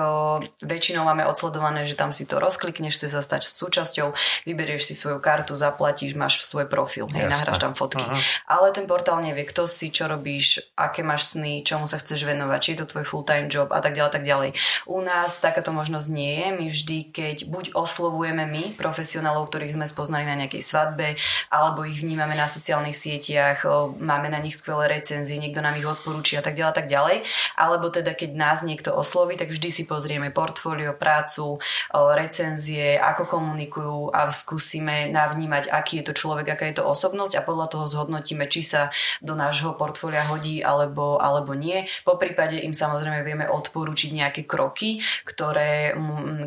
[0.63, 4.15] väčšinou máme odsledované, že tam si to rozklikneš, chce sa stať súčasťou,
[4.47, 8.05] vyberieš si svoju kartu, zaplatíš, máš svoj profil, hej, nahráš tam fotky.
[8.05, 8.21] Aha.
[8.47, 12.61] Ale ten portál nevie, kto si, čo robíš, aké máš sny, čomu sa chceš venovať,
[12.61, 14.51] či je to tvoj full-time job a tak ďalej, tak ďalej.
[14.85, 16.49] U nás takáto možnosť nie je.
[16.53, 21.17] My vždy, keď buď oslovujeme my, profesionálov, ktorých sme spoznali na nejakej svadbe,
[21.49, 23.65] alebo ich vnímame na sociálnych sieťach, médiách,
[24.01, 27.17] máme na nich skvelé recenzie, niekto nám ich odporúči a tak ďalej, tak ďalej.
[27.57, 31.57] Alebo teda, keď nás niekto osloví, tak vždy si pozrieme portfólio, prácu,
[31.93, 37.47] recenzie, ako komunikujú a skúsime navnímať, aký je to človek, aká je to osobnosť a
[37.47, 38.93] podľa toho zhodnotíme, či sa
[39.25, 41.89] do nášho portfólia hodí alebo, alebo nie.
[42.05, 45.97] Po prípade im samozrejme vieme odporúčiť nejaké kroky, ktoré,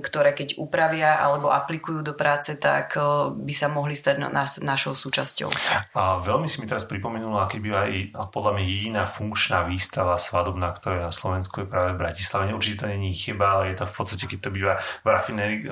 [0.05, 2.95] ktoré keď upravia alebo aplikujú do práce, tak
[3.33, 4.21] by sa mohli stať
[4.61, 5.49] našou súčasťou.
[5.95, 10.75] A veľmi si mi teraz pripomenula, keď býva aj podľa mňa jediná funkčná výstava svadobná,
[10.75, 12.51] ktorá je na Slovensku, je práve v Bratislave.
[12.51, 15.07] Určite to není chyba, ale je to v podstate, keď to býva v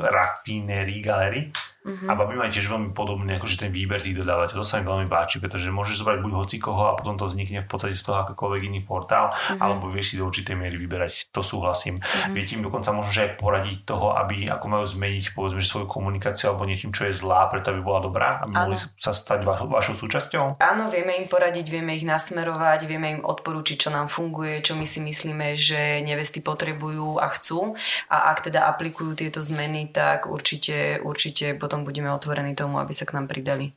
[0.07, 1.51] Raffinerie Gallery
[1.89, 2.09] Uh-huh.
[2.09, 4.61] A babi majú tiež veľmi podobný akože ten výber tých dodávateľov.
[4.61, 7.65] To sa mi veľmi páči, pretože môžeš zobrať buď hoci koho a potom to vznikne
[7.65, 9.57] v podstate z toho akokoľvek iný portál, uh-huh.
[9.57, 11.33] alebo vieš si do určitej miery vyberať.
[11.33, 11.97] To súhlasím.
[11.97, 12.33] Uh-huh.
[12.37, 16.53] Viete im dokonca možno že aj poradiť toho, aby ako majú zmeniť povedzme svoju komunikáciu
[16.53, 18.69] alebo niečím, čo je zlá, preto aby bola dobrá, aby ano.
[18.69, 20.61] mohli sa stať va- vašou súčasťou.
[20.61, 24.85] Áno, vieme im poradiť, vieme ich nasmerovať, vieme im odporúčiť, čo nám funguje, čo my
[24.85, 27.73] si myslíme, že nevesty potrebujú a chcú.
[28.11, 33.05] A ak teda aplikujú tieto zmeny, tak určite, určite potom budeme otvorení tomu, aby sa
[33.05, 33.75] k nám pridali.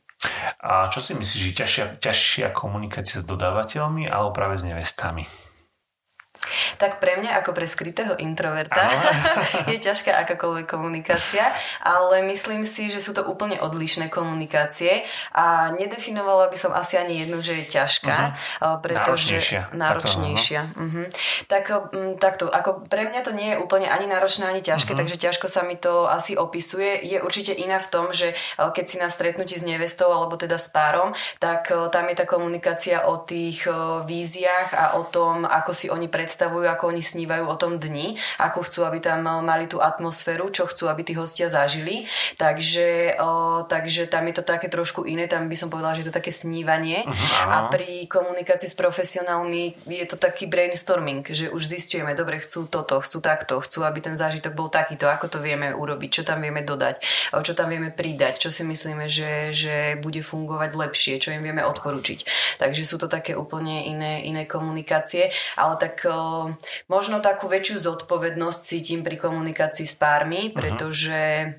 [0.63, 5.27] A čo si myslíš, že ťažšia, ťažšia komunikácia s dodávateľmi alebo práve s nevestami?
[6.77, 8.89] Tak pre mňa ako pre skrytého introverta
[9.71, 16.49] je ťažká akákoľvek komunikácia, ale myslím si, že sú to úplne odlišné komunikácie a nedefinovala
[16.49, 18.77] by som asi ani jednu, že je ťažká, uh-huh.
[18.79, 19.61] pretože náročnejšia.
[19.73, 20.61] náročnejšia.
[20.73, 21.05] Takto, uh-huh.
[21.47, 21.63] Tak,
[22.19, 25.01] takto, ako pre mňa to nie je úplne ani náročné, ani ťažké, uh-huh.
[25.03, 27.01] takže ťažko sa mi to asi opisuje.
[27.03, 30.69] Je určite iná v tom, že keď si na stretnutí s nevestou alebo teda s
[30.69, 33.67] párom, tak tam je tá komunikácia o tých
[34.05, 38.65] víziách a o tom, ako si oni predstavujú, ako oni snívajú o tom dni, ako
[38.65, 42.09] chcú, aby tam mali tú atmosféru, čo chcú, aby tí hostia zažili.
[42.41, 46.09] Takže, o, takže tam je to také trošku iné, tam by som povedala, že je
[46.09, 47.05] to také snívanie.
[47.05, 47.53] Uh-huh.
[47.53, 52.97] A pri komunikácii s profesionálmi je to taký brainstorming, že už zistujeme, dobre, chcú toto,
[52.97, 56.65] chcú takto, chcú, aby ten zážitok bol takýto, ako to vieme urobiť, čo tam vieme
[56.65, 56.97] dodať,
[57.45, 61.61] čo tam vieme pridať, čo si myslíme, že, že bude fungovať lepšie, čo im vieme
[61.61, 62.25] odporučiť.
[62.57, 65.29] Takže sú to také úplne iné, iné komunikácie,
[65.61, 66.09] ale tak
[66.91, 71.49] možno takú väčšiu zodpovednosť cítim pri komunikácii s pármi, pretože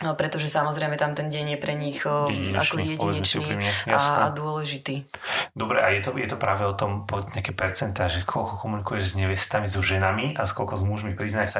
[0.00, 3.48] No, pretože samozrejme tam ten deň je pre nich jedinečný, ako jedinečný
[3.92, 5.04] a, a dôležitý.
[5.52, 9.12] Dobre, a je to, je to práve o tom, povedz nejaké percentá, že koľko komunikuješ
[9.12, 11.58] s nevestami, so ženami a s koľko s mužmi, priznaj sa.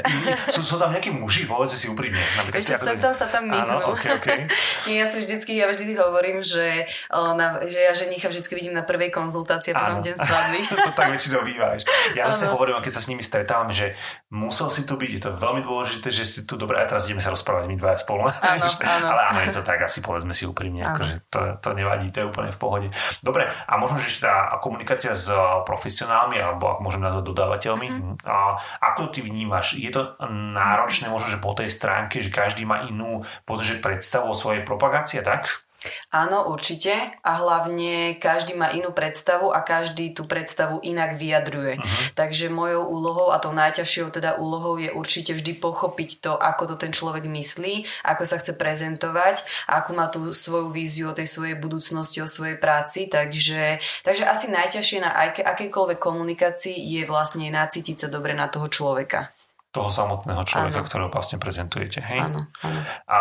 [0.49, 2.17] sú, sú tam nejakí muži, povedz si úprimne.
[2.57, 3.61] Ešte sem tam sa tam myhnú.
[3.61, 4.39] Áno, okay, okay.
[4.89, 8.81] Nie, ja som vždycky, ja vždy hovorím, že, na, že ja ženicha vždycky vidím na
[8.81, 10.61] prvej konzultácii a potom deň svadby.
[10.89, 11.85] to tak väčšinou bývaš.
[12.17, 13.93] Ja zase hovorím, keď sa s nimi stretávame, že
[14.33, 17.21] musel si tu byť, je to veľmi dôležité, že si tu dobre, a teraz ideme
[17.21, 19.07] sa rozprávať my dvaja spolu Áno, áno.
[19.11, 22.31] Ale áno, je to tak, asi povedzme si úprimne, akože to, to nevadí, to je
[22.31, 22.89] úplne v pohode.
[23.21, 25.31] Dobre, a možno, že ešte tá komunikácia s
[25.67, 28.15] profesionálmi, alebo ak môžem nazvať dodávateľmi, mm-hmm.
[28.27, 29.79] a ako ty vnímaš?
[29.79, 34.31] Je to náročné možno, že po tej stránke, že každý má inú povedzme, že predstavu
[34.31, 35.70] o svojej propagácie, tak?
[36.13, 36.93] Áno, určite.
[37.25, 41.81] A hlavne každý má inú predstavu a každý tú predstavu inak vyjadruje.
[41.81, 42.05] Uh-huh.
[42.13, 46.75] Takže mojou úlohou a tou najťažšou teda úlohou je určite vždy pochopiť to, ako to
[46.77, 49.41] ten človek myslí, ako sa chce prezentovať,
[49.73, 53.09] ako má tú svoju víziu o tej svojej budúcnosti, o svojej práci.
[53.09, 59.33] Takže, takže asi najťažšie na akejkoľvek komunikácii je vlastne nacítiť sa dobre na toho človeka
[59.71, 60.87] toho samotného človeka, ano.
[60.87, 62.03] ktorého vlastne prezentujete.
[62.03, 62.27] Hej?
[62.27, 62.81] Áno, áno.
[63.07, 63.19] A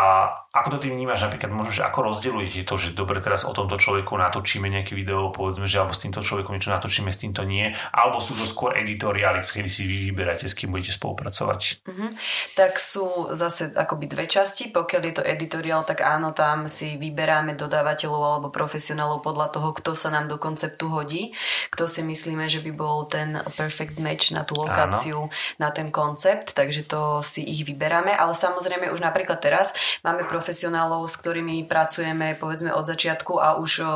[0.50, 3.78] ako to ty vnímaš, napríklad možno, že ako rozdeľujete to, že dobre teraz o tomto
[3.78, 7.70] človeku natočíme nejaké video, povedzme, že alebo s týmto človekom niečo natočíme, s týmto nie,
[7.94, 11.86] alebo sú to skôr editoriály, kedy si vy vyberáte, s kým budete spolupracovať?
[11.86, 12.18] Uh-huh.
[12.58, 17.54] Tak sú zase akoby dve časti, pokiaľ je to editoriál, tak áno, tam si vyberáme
[17.54, 21.30] dodávateľov alebo profesionálov podľa toho, kto sa nám do konceptu hodí,
[21.70, 25.62] kto si myslíme, že by bol ten perfect match na tú lokáciu, áno.
[25.62, 29.76] na ten koncept, takže to si ich vyberáme, ale samozrejme už napríklad teraz
[30.06, 33.90] máme profesionálov, s ktorými pracujeme povedzme od začiatku a už o,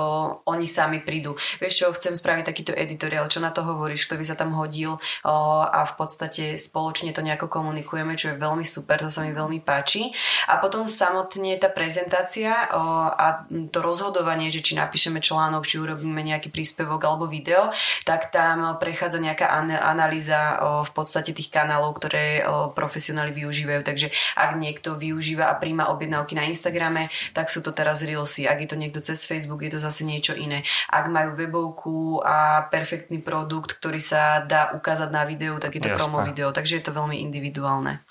[0.50, 1.38] oni sami prídu.
[1.62, 4.98] Vieš čo, chcem spraviť takýto editoriál, čo na to hovoríš, kto by sa tam hodil
[4.98, 9.32] o, a v podstate spoločne to nejako komunikujeme, čo je veľmi super, to sa mi
[9.32, 10.10] veľmi páči.
[10.50, 16.20] A potom samotne tá prezentácia o, a to rozhodovanie, že či napíšeme článok, či urobíme
[16.26, 17.70] nejaký príspevok alebo video,
[18.08, 19.46] tak tam prechádza nejaká
[19.84, 23.82] analýza v podstate tých kanálov, ktoré o, profesionáli využívajú.
[23.86, 28.50] Takže ak niekto využíva a príjma objednávky na Instagrame, tak sú to teraz Reelsy.
[28.50, 30.66] Ak je to niekto cez Facebook, je to zase niečo iné.
[30.90, 35.94] Ak majú webovku a perfektný produkt, ktorý sa dá ukázať na videu, tak je to
[35.94, 36.00] Jasne.
[36.00, 36.50] promo video.
[36.50, 38.02] Takže je to veľmi individuálne.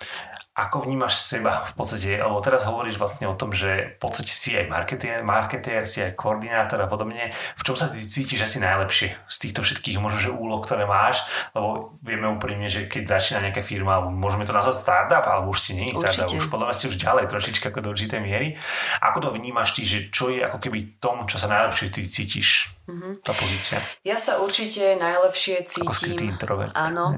[0.53, 4.53] Ako vnímaš seba v podstate, lebo teraz hovoríš vlastne o tom, že v podstate si
[4.53, 7.33] aj marketér, marketér si aj koordinátor a podobne.
[7.57, 11.25] V čom sa ty cítiš asi najlepšie z týchto všetkých možno, že úloh, ktoré máš?
[11.57, 15.73] Lebo vieme úprimne, že keď začína nejaká firma, môžeme to nazvať startup, alebo už si
[15.73, 18.53] nie je startup, už podľa mňa si už ďalej trošička ako do určitej miery.
[19.01, 22.77] Ako to vnímaš ty, že čo je ako keby tom, čo sa najlepšie ty cítiš?
[22.83, 23.23] Mm-hmm.
[23.23, 23.79] Tá pozícia.
[24.03, 25.87] Ja sa určite najlepšie cítim...
[25.87, 26.75] Ako skrytý introvert.
[26.75, 27.15] Áno.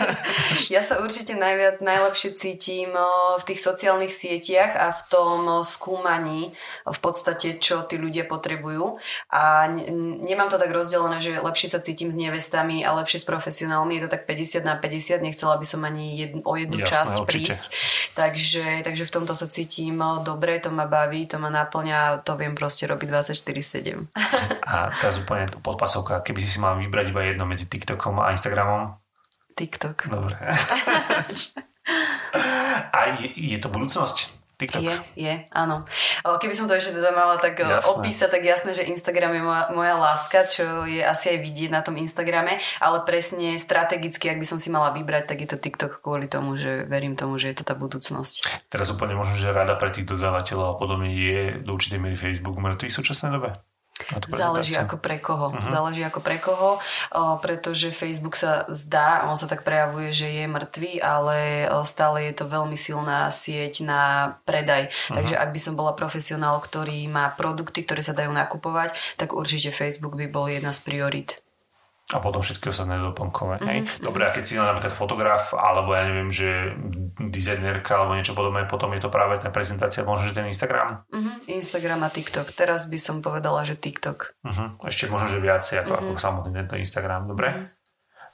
[0.74, 2.96] ja sa určite najviac, najlepšie cítim
[3.36, 6.56] v tých sociálnych sieťach a v tom skúmaní
[6.88, 8.96] v podstate, čo tí ľudia potrebujú.
[9.28, 9.68] A
[10.24, 14.00] nemám to tak rozdelené, že lepšie sa cítim s nevestami a lepšie s profesionálmi.
[14.00, 15.20] Je to tak 50 na 50.
[15.20, 17.52] Nechcela by som ani jedn, o jednu Jasné, časť určite.
[17.52, 17.64] prísť.
[18.16, 22.56] Takže, takže v tomto sa cítim dobre, to ma baví, to ma naplňa, to viem
[22.56, 24.08] proste robiť 24-7.
[24.64, 28.94] a teraz úplne podpasovka, keby si si mal vybrať iba jedno medzi TikTokom a Instagramom?
[29.54, 30.10] TikTok.
[30.10, 30.34] Dobre.
[32.96, 34.44] a je, je to budúcnosť?
[34.54, 34.86] TikTok.
[34.86, 35.82] Je, je, áno.
[36.22, 37.90] Keby som to ešte teda mala tak jasné.
[37.90, 41.82] opísať, tak jasné, že Instagram je moja, moja láska, čo je asi aj vidieť na
[41.82, 45.98] tom Instagrame, ale presne strategicky, ak by som si mala vybrať, tak je to TikTok
[45.98, 48.70] kvôli tomu, že verím tomu, že je to tá budúcnosť.
[48.70, 52.54] Teraz úplne možno, že rada pre tých dodávateľov a podobne je do určitej miery Facebook
[52.54, 53.58] mŕtvý v súčasnej dobe?
[54.28, 55.52] Záleží ako pre koho.
[55.54, 55.68] Uh-huh.
[55.68, 56.82] Záleží ako pre koho,
[57.40, 62.48] pretože Facebook sa zdá, on sa tak prejavuje, že je mŕtvý, ale stále je to
[62.48, 64.02] veľmi silná sieť na
[64.44, 64.92] predaj.
[64.92, 65.16] Uh-huh.
[65.20, 69.72] Takže ak by som bola profesionál, ktorý má produkty, ktoré sa dajú nakupovať, tak určite
[69.72, 71.40] Facebook by bol jedna z priorit.
[72.12, 73.64] A potom všetky ostatné doplnkové.
[73.64, 74.04] Mm-hmm.
[74.04, 76.76] Dobre, a keď si napríklad fotograf, alebo ja neviem, že
[77.16, 81.08] dizajnerka, alebo niečo podobné, potom je to práve tá prezentácia, možno, že ten Instagram?
[81.08, 81.36] Mm-hmm.
[81.48, 82.52] Instagram a TikTok.
[82.52, 84.36] Teraz by som povedala, že TikTok.
[84.44, 84.84] Mm-hmm.
[84.84, 86.10] Ešte možno, že viacej ako, mm-hmm.
[86.12, 87.22] ako samotný tento Instagram.
[87.24, 87.48] Dobre?
[87.48, 87.73] Mm-hmm.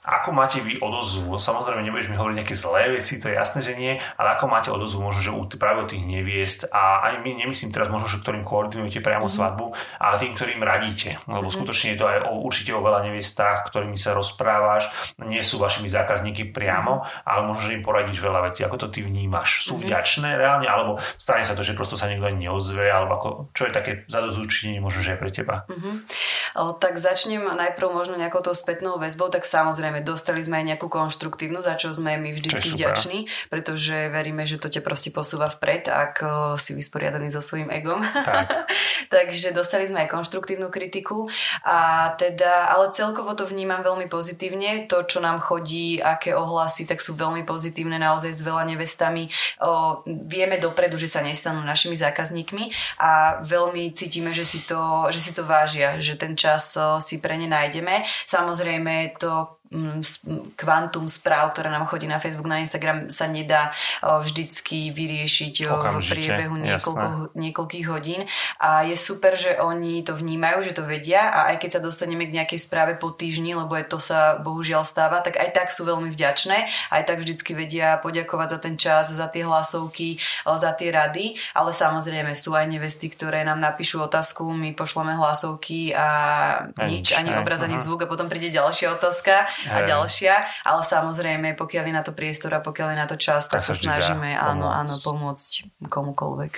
[0.01, 1.37] Ako máte vy odozvu?
[1.37, 4.73] Samozrejme, nebudeš mi hovoriť nejaké zlé veci, to je jasné, že nie, ale ako máte
[4.73, 8.41] odozvu možno, že práve od tých neviest a aj my nemyslím teraz možno, že ktorým
[8.41, 9.37] koordinujete priamo mm-hmm.
[9.37, 9.65] svadbu,
[10.01, 11.21] ale tým, ktorým radíte.
[11.29, 11.53] Lebo mm-hmm.
[11.53, 14.89] skutočne je to aj o, určite o veľa neviestách, ktorými sa rozprávaš,
[15.21, 17.29] nie sú vašimi zákazníky priamo, mm-hmm.
[17.29, 18.65] ale možno, že im poradíš veľa vecí.
[18.65, 19.69] Ako to ty vnímaš?
[19.69, 19.85] Sú mm-hmm.
[19.85, 23.71] vďačné reálne, alebo stane sa to, že prosto sa niekto neozve, alebo ako, čo je
[23.77, 25.55] také zadozúčenie možno, že aj pre teba?
[25.69, 25.93] Mm-hmm.
[26.57, 30.87] O, tak začnem najprv možno nejakou tou spätnou väzbou, tak samozrejme dostali sme aj nejakú
[30.89, 35.87] konštruktívnu, za čo sme my vždycky vďační, pretože veríme, že to ťa proste posúva vpred,
[35.87, 36.13] ak
[36.57, 38.01] si vysporiadaný so svojím egom.
[38.01, 38.69] Tak.
[39.15, 41.27] Takže dostali sme aj konštruktívnu kritiku
[41.67, 44.87] a teda, ale celkovo to vnímam veľmi pozitívne.
[44.87, 49.27] To, čo nám chodí, aké ohlasy, tak sú veľmi pozitívne naozaj s veľa nevestami.
[49.61, 55.19] O, vieme dopredu, že sa nestanú našimi zákazníkmi a veľmi cítime, že si to, že
[55.19, 58.07] si to vážia, že ten čas o, si pre ne nájdeme.
[58.25, 59.60] Samozrejme to
[60.59, 63.71] kvantum správ, ktoré nám chodí na Facebook, na Instagram, sa nedá
[64.03, 67.07] vždycky vyriešiť Okamžite, v priebehu niekoľko,
[67.39, 68.27] niekoľkých hodín.
[68.59, 72.27] A je super, že oni to vnímajú, že to vedia a aj keď sa dostaneme
[72.27, 75.87] k nejakej správe po týždni, lebo je to sa bohužiaľ stáva, tak aj tak sú
[75.87, 76.67] veľmi vďačné.
[76.91, 81.39] Aj tak vždycky vedia poďakovať za ten čas, za tie hlasovky, za tie rady.
[81.55, 86.09] Ale samozrejme sú aj nevesty, ktoré nám napíšu otázku, my pošleme hlasovky a,
[86.75, 91.53] a nič, ani obraz, ani zvuk a potom príde ďalšia otázka a ďalšia, ale samozrejme,
[91.57, 94.33] pokiaľ je na to priestor a pokiaľ je na to čas, tak, tak sa snažíme
[94.33, 94.79] áno, pomôcť.
[94.79, 95.51] áno, pomôcť
[95.89, 96.51] komukoľvek.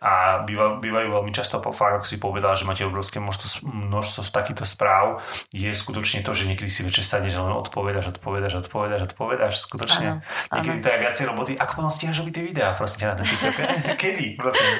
[0.00, 4.64] A býva, bývajú veľmi často, po ako si povedal, že máte obrovské množstvo, množstvo takýchto
[4.68, 5.20] správ,
[5.52, 10.24] je skutočne to, že niekedy si večer sadneš a len odpovedaš, odpovedaš, odpovedaš, odpovedaš, skutočne.
[10.50, 10.84] Áno, niekedy áno.
[10.84, 11.52] to je viacej roboty.
[11.60, 13.54] Ako potom robiť tie videá proste na ten TikTok?
[14.02, 14.26] Kedy?
[14.40, 14.72] Prosím.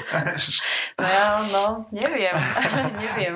[0.97, 1.63] no, no,
[1.93, 2.35] neviem.
[3.03, 3.35] neviem.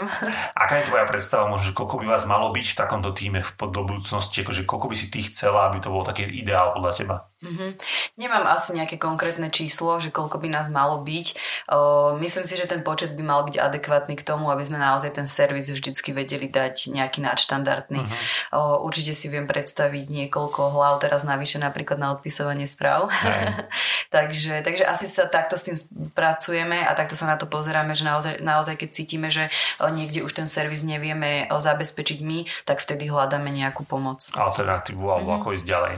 [0.57, 3.81] Aká je tvoja predstava, možno, koľko by vás malo byť v takomto týme v, do
[3.85, 4.34] budúcnosti?
[4.35, 7.15] Možnosti, akože koľko by si ty chcela, aby to bol taký ideál podľa teba?
[7.45, 7.71] Mm-hmm.
[8.17, 11.27] Nemám asi nejaké konkrétne číslo, že koľko by nás malo byť.
[11.69, 11.77] O,
[12.19, 15.27] myslím si, že ten počet by mal byť adekvátny k tomu, aby sme naozaj ten
[15.29, 18.01] servis vždycky vedeli dať nejaký nadštandardný.
[18.01, 18.23] Mm-hmm.
[18.55, 23.13] O, určite si viem predstaviť niekoľko hlav teraz navyše napríklad na odpisovanie správ.
[24.15, 25.77] takže, takže asi sa takto s tým
[26.17, 30.33] pracujeme a takto sa na to pozeráme, že naozaj, naozaj keď cítime, že niekde už
[30.33, 34.24] ten servis nevieme zabezpečiť my, tak vtedy hľadáme nejakú pomoc.
[34.33, 35.41] Alternatívu alebo mm-hmm.
[35.45, 35.95] ako ísť ďalej.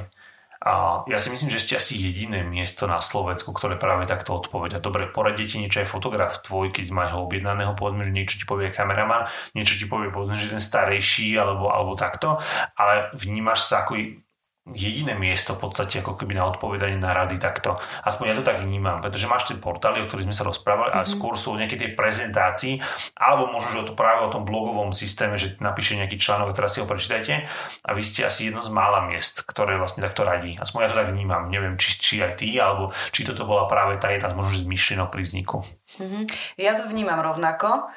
[0.58, 4.82] A ja si myslím, že ste asi jediné miesto na Slovensku, ktoré práve takto odpovedia.
[4.82, 8.46] Dobre, poradí ti niečo aj fotograf tvoj, keď máš ho objednaného, povedzme, že niečo ti
[8.50, 12.42] povie kameraman, niečo ti povie, povedzme, že ten starejší alebo, alebo takto,
[12.74, 14.26] ale vnímaš sa ako
[14.75, 17.80] jediné miesto v podstate ako keby na odpovedanie na rady takto.
[18.03, 21.03] Aspoň ja to tak vnímam, pretože máš tie portály, o ktorých sme sa rozprávali, mm-hmm.
[21.03, 21.13] a mhm.
[21.13, 22.82] skôr sú nejaké tie prezentácii,
[23.15, 26.75] alebo možno, že to práve o tom blogovom systéme, že napíše nejaký článok a teraz
[26.75, 27.47] si ho prečítajte
[27.84, 30.60] a vy ste asi jedno z mála miest, ktoré vlastne takto radí.
[30.60, 31.47] Aspoň ja to tak vnímam.
[31.47, 34.65] Neviem, či, či aj ty, alebo či toto bola práve tá jedna z možno z
[34.67, 35.63] myšlienok pri vzniku.
[35.97, 36.23] Mm-hmm.
[36.60, 37.88] Ja to vnímam rovnako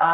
[0.00, 0.12] a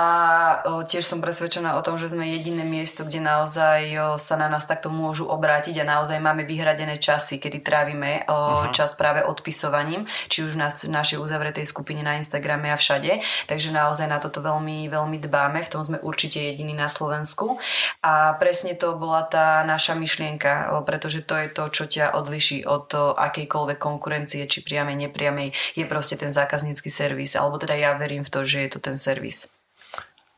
[0.66, 4.90] tiež som presvedčená o tom, že sme jediné miesto, kde naozaj sa na nás takto
[4.90, 8.74] môžu obrátiť a naozaj máme vyhradené časy, kedy trávime uh-huh.
[8.74, 13.22] čas práve odpisovaním, či už v našej uzavretej skupine na Instagrame a všade.
[13.46, 17.62] Takže naozaj na toto veľmi, veľmi dbáme, v tom sme určite jediní na Slovensku.
[18.02, 22.90] A presne to bola tá naša myšlienka, pretože to je to, čo ťa odliší od
[23.14, 28.32] akejkoľvek konkurencie, či priamej, nepriamej, je proste ten zákaznícky servis, alebo teda ja verím v
[28.34, 29.46] to, že je to ten servis.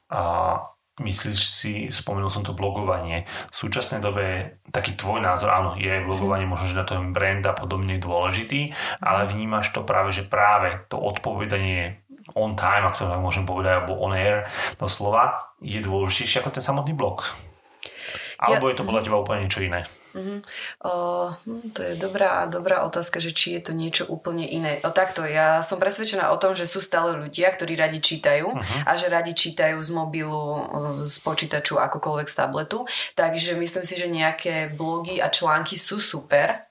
[0.09, 0.21] A
[0.99, 6.45] myslíš si, spomenul som to blogovanie, v súčasnej dobe taký tvoj názor, áno, je blogovanie
[6.45, 10.99] možno, že na tom brand a podobne dôležitý, ale vnímaš to práve, že práve to
[10.99, 12.03] odpovedanie
[12.37, 14.45] on time, ak to tak môžem povedať, alebo on air
[14.77, 17.25] doslova, je dôležitejšie ako ten samotný blog.
[18.39, 19.89] Alebo ja, je to podľa teba úplne niečo iné?
[20.15, 20.41] Uh-huh.
[20.85, 20.93] O,
[21.49, 24.79] hm, to je dobrá, dobrá otázka, že či je to niečo úplne iné.
[24.85, 28.83] O, takto, ja som presvedčená o tom, že sú stále ľudia, ktorí radi čítajú uh-huh.
[28.85, 30.69] a že radi čítajú z mobilu,
[31.01, 32.85] z počítaču, akokoľvek z tabletu.
[33.17, 36.68] Takže myslím si, že nejaké blogy a články sú super,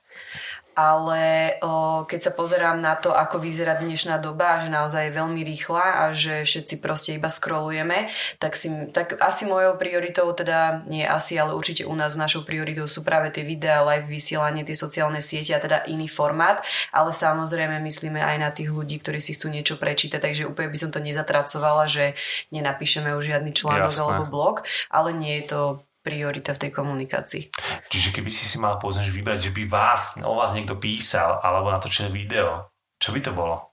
[0.78, 5.42] ale o, keď sa pozerám na to, ako vyzerá dnešná doba, že naozaj je veľmi
[5.42, 8.06] rýchla a že všetci proste iba scrollujeme,
[8.38, 12.86] tak, si, tak asi mojou prioritou, teda nie asi, ale určite u nás našou prioritou
[12.86, 16.62] sú práve tie videá, live vysielanie, tie sociálne siete a teda iný formát,
[16.94, 20.78] ale samozrejme myslíme aj na tých ľudí, ktorí si chcú niečo prečítať, takže úplne by
[20.78, 22.14] som to nezatracovala, že
[22.54, 24.02] nenapíšeme už žiadny článok Jasné.
[24.06, 24.62] alebo blog,
[24.94, 25.60] ale nie je to
[26.08, 27.52] priorita v tej komunikácii.
[27.92, 31.68] Čiže keby si si mal povedzme, vybrať, že by vás, o vás niekto písal alebo
[31.68, 33.67] natočil video, čo by to bolo?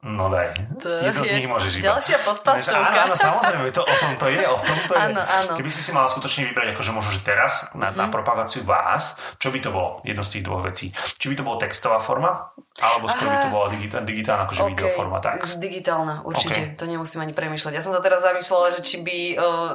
[0.00, 0.56] No daj.
[0.80, 1.92] To Jedno je z nich môžeš iba.
[1.92, 2.88] Ďalšia podpasovka.
[2.88, 5.04] Áno, áno, samozrejme, to, o tom to je, o tom to je.
[5.12, 5.52] Áno, áno.
[5.60, 8.00] Keby si si mal skutočne vybrať, akože možno, že teraz na, mm.
[8.00, 8.12] na mhm.
[8.16, 10.00] propagáciu vás, čo by to bolo?
[10.00, 10.88] Jedno z tých dvoch vecí.
[11.20, 12.32] Či by to bolo textová forma,
[12.80, 14.72] alebo skôr by to bola digitálna, digitálna akože okay.
[14.72, 15.36] videoforma, tak?
[15.60, 16.60] Digitálna, určite.
[16.72, 16.78] Okay.
[16.80, 17.72] To nemusím ani premyšľať.
[17.76, 19.18] Ja som sa teraz zamýšľala, že či by,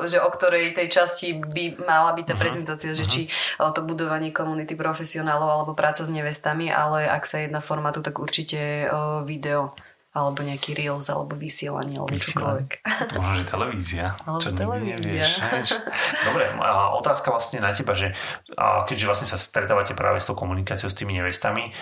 [0.10, 2.42] že o ktorej tej časti by mala byť tá uh-huh.
[2.42, 3.12] prezentácia, že mhm.
[3.14, 3.22] či
[3.62, 8.90] to budovanie komunity profesionálov alebo práca s nevestami, ale ak sa jedna formátu, tak určite
[9.30, 9.70] video
[10.16, 12.70] alebo nejaký reels, alebo vysielanie, alebo čokoľvek.
[13.20, 14.06] Možno, že televízia.
[14.24, 14.96] Alebo čo televízia.
[14.96, 15.32] Nevieš,
[16.32, 18.16] Dobre, a otázka vlastne na teba, že
[18.88, 21.76] keďže vlastne sa stretávate práve s tou komunikáciou s tými nevestami,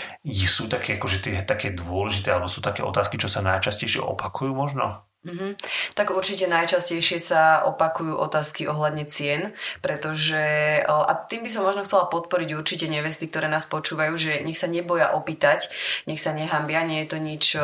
[0.49, 5.05] sú také, akože tie, také dôležité, alebo sú také otázky, čo sa najčastejšie opakujú možno?
[5.23, 5.51] Mm-hmm.
[5.95, 10.43] Tak určite najčastejšie sa opakujú otázky ohľadne cien, pretože
[10.83, 14.67] a tým by som možno chcela podporiť určite nevesty, ktoré nás počúvajú, že nech sa
[14.67, 15.71] neboja opýtať,
[16.11, 17.55] nech sa nehambia, nie je to nič,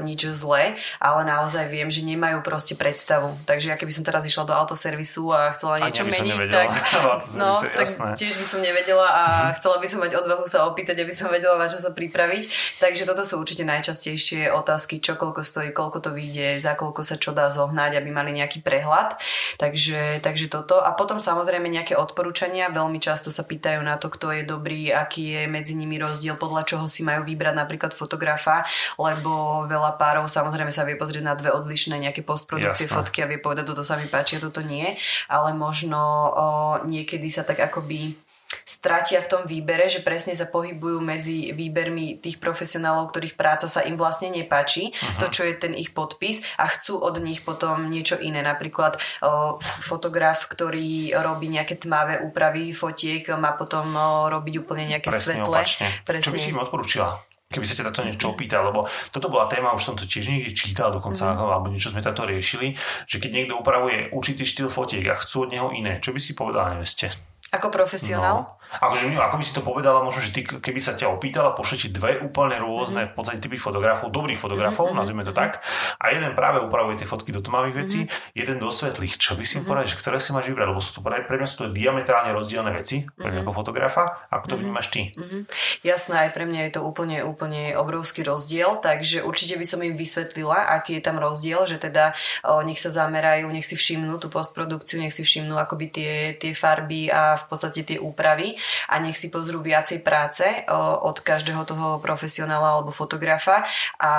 [0.00, 3.36] nič zlé, ale naozaj viem, že nemajú proste predstavu.
[3.44, 6.68] Takže ja keby som teraz išla do autoservisu a chcela niečo meniť, tak,
[7.40, 9.54] no, tak tiež by som nevedela a mm-hmm.
[9.60, 12.48] chcela by som mať odvahu sa opýtať, aby som vedela, na čo sa pripraviť.
[12.80, 17.10] Takže toto sú určite najčastejšie otázky, čo koľko stojí, koľko to vyjde, za koľko ako
[17.10, 19.18] sa čo dá zohnať, aby mali nejaký prehľad.
[19.58, 20.78] Takže, takže toto.
[20.78, 22.70] A potom samozrejme nejaké odporúčania.
[22.70, 26.62] Veľmi často sa pýtajú na to, kto je dobrý, aký je medzi nimi rozdiel, podľa
[26.62, 28.62] čoho si majú vybrať napríklad fotografa,
[29.02, 32.94] lebo veľa párov samozrejme sa vie pozrieť na dve odlišné nejaké postprodukcie Jasne.
[32.94, 34.94] fotky a vie povedať, toto sa mi páči a toto nie.
[35.26, 36.46] Ale možno o,
[36.86, 38.14] niekedy sa tak akoby
[38.64, 43.82] stratia v tom výbere, že presne sa pohybujú medzi výbermi tých profesionálov, ktorých práca sa
[43.84, 45.20] im vlastne nepáči, uh-huh.
[45.22, 48.40] to, čo je ten ich podpis a chcú od nich potom niečo iné.
[48.42, 55.10] Napríklad o, fotograf, ktorý robí nejaké tmavé úpravy fotiek, má potom o, robiť úplne nejaké
[55.10, 55.62] presne svetlé.
[56.02, 56.26] Presne.
[56.26, 57.32] Čo by si im odporúčila?
[57.52, 60.56] keby sa ťa to niečo opýtal, lebo toto bola téma, už som to tiež niekde
[60.56, 61.36] čítal dokonca, mm.
[61.36, 62.72] alebo niečo sme táto riešili,
[63.04, 66.32] že keď niekto upravuje určitý štýl fotiek a chcú od neho iné, čo by si
[66.32, 67.12] povedala neveste?
[67.52, 68.36] Ako profesionál?
[68.36, 68.61] No.
[68.80, 71.88] Akože, ako by si to povedala, možno, že ty, keby sa ťa opýtala, pošle ti
[71.92, 73.12] dve úplne rôzne mm-hmm.
[73.12, 75.00] v podstate typy fotografov, dobrých fotografov, mm-hmm.
[75.02, 75.60] nazvime to tak,
[76.00, 78.32] a jeden práve upravuje tie fotky do tmavých vecí, mm-hmm.
[78.32, 79.20] jeden do svetlých.
[79.20, 79.68] Čo by si mm-hmm.
[79.68, 82.32] povedal, že ktoré si máš vybrať, lebo sú to pre, pre mňa sú to diametrálne
[82.32, 83.50] rozdielne veci, pre mňa mm-hmm.
[83.50, 84.62] ako fotografa, ako to mm-hmm.
[84.64, 85.00] vnímaš ty?
[85.12, 85.42] Mm-hmm.
[85.84, 89.98] Jasné, aj pre mňa je to úplne, úplne obrovský rozdiel, takže určite by som im
[89.98, 94.32] vysvetlila, aký je tam rozdiel, že teda o, nech sa zamerajú, nech si všimnú tú
[94.32, 98.54] postprodukciu, nech si všimnú akoby tie, tie farby a v podstate tie úpravy
[98.88, 100.44] a nech si pozrú viacej práce
[101.02, 103.64] od každého toho profesionála alebo fotografa
[103.98, 104.12] a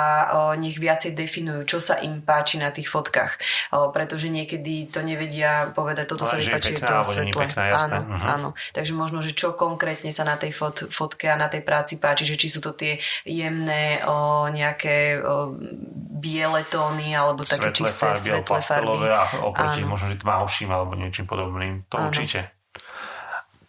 [0.56, 3.38] nech viacej definujú, čo sa im páči na tých fotkách.
[3.70, 7.44] Pretože niekedy to nevedia povedať, toto sa mi páči, to svetle.
[7.54, 8.34] áno, uh-huh.
[8.34, 8.48] áno.
[8.72, 12.24] Takže možno, že čo konkrétne sa na tej fot, fotke a na tej práci páči,
[12.26, 15.54] že či sú to tie jemné o, nejaké o,
[16.20, 18.98] biele tóny alebo také svetlé čisté farby, svetlé farby.
[19.08, 19.90] a oproti áno.
[19.90, 21.84] možno, že tmavším alebo niečím podobným.
[21.92, 22.08] To áno.
[22.10, 22.54] určite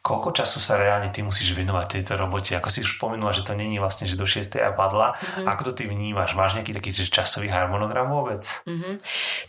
[0.05, 2.53] koľko času sa reálne ty musíš venovať tejto robote?
[2.53, 4.53] Ako si už spomenula, že to není vlastne, že do 6.
[4.61, 5.17] a padla.
[5.17, 5.49] Mm-hmm.
[5.49, 6.37] Ako to ty vnímaš?
[6.37, 8.45] Máš nejaký taký časový harmonogram vôbec?
[8.69, 9.01] Mm-hmm.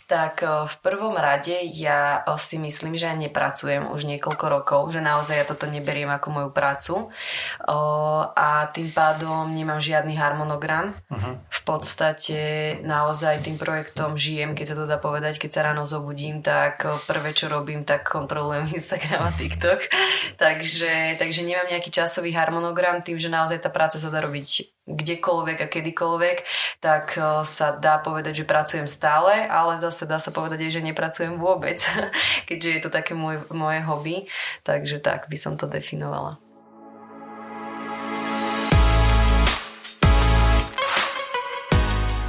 [0.09, 5.35] Tak v prvom rade ja si myslím, že ja nepracujem už niekoľko rokov, že naozaj
[5.37, 7.13] ja toto neberiem ako moju prácu
[8.33, 10.97] a tým pádom nemám žiadny harmonogram.
[11.13, 11.33] Mm-hmm.
[11.53, 12.39] V podstate
[12.81, 17.37] naozaj tým projektom žijem, keď sa to dá povedať, keď sa ráno zobudím, tak prvé,
[17.37, 19.85] čo robím, tak kontrolujem Instagram a TikTok
[20.47, 25.57] takže, takže nemám nejaký časový harmonogram, tým, že naozaj tá práca sa dá robiť kdekoľvek
[25.59, 26.37] a kedykoľvek,
[26.79, 30.87] tak e, sa dá povedať, že pracujem stále, ale zase dá sa povedať aj, že
[30.87, 31.83] nepracujem vôbec,
[32.49, 34.31] keďže je to také môj, moje hobby,
[34.63, 36.39] takže tak by som to definovala.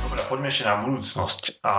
[0.03, 1.63] Dobre, poďme ešte na budúcnosť.
[1.63, 1.75] A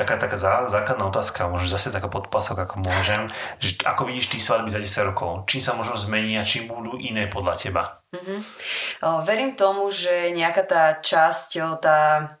[0.00, 3.28] taká, taká zá, základná otázka, možno zase taká podpasok, ako môžem,
[3.60, 5.44] že ako vidíš ty svadby za 10 rokov?
[5.44, 7.99] Čím sa možno zmení a čím budú iné podľa teba?
[8.10, 8.40] Mm-hmm.
[9.22, 12.34] Verím tomu, že nejaká tá časť, tá,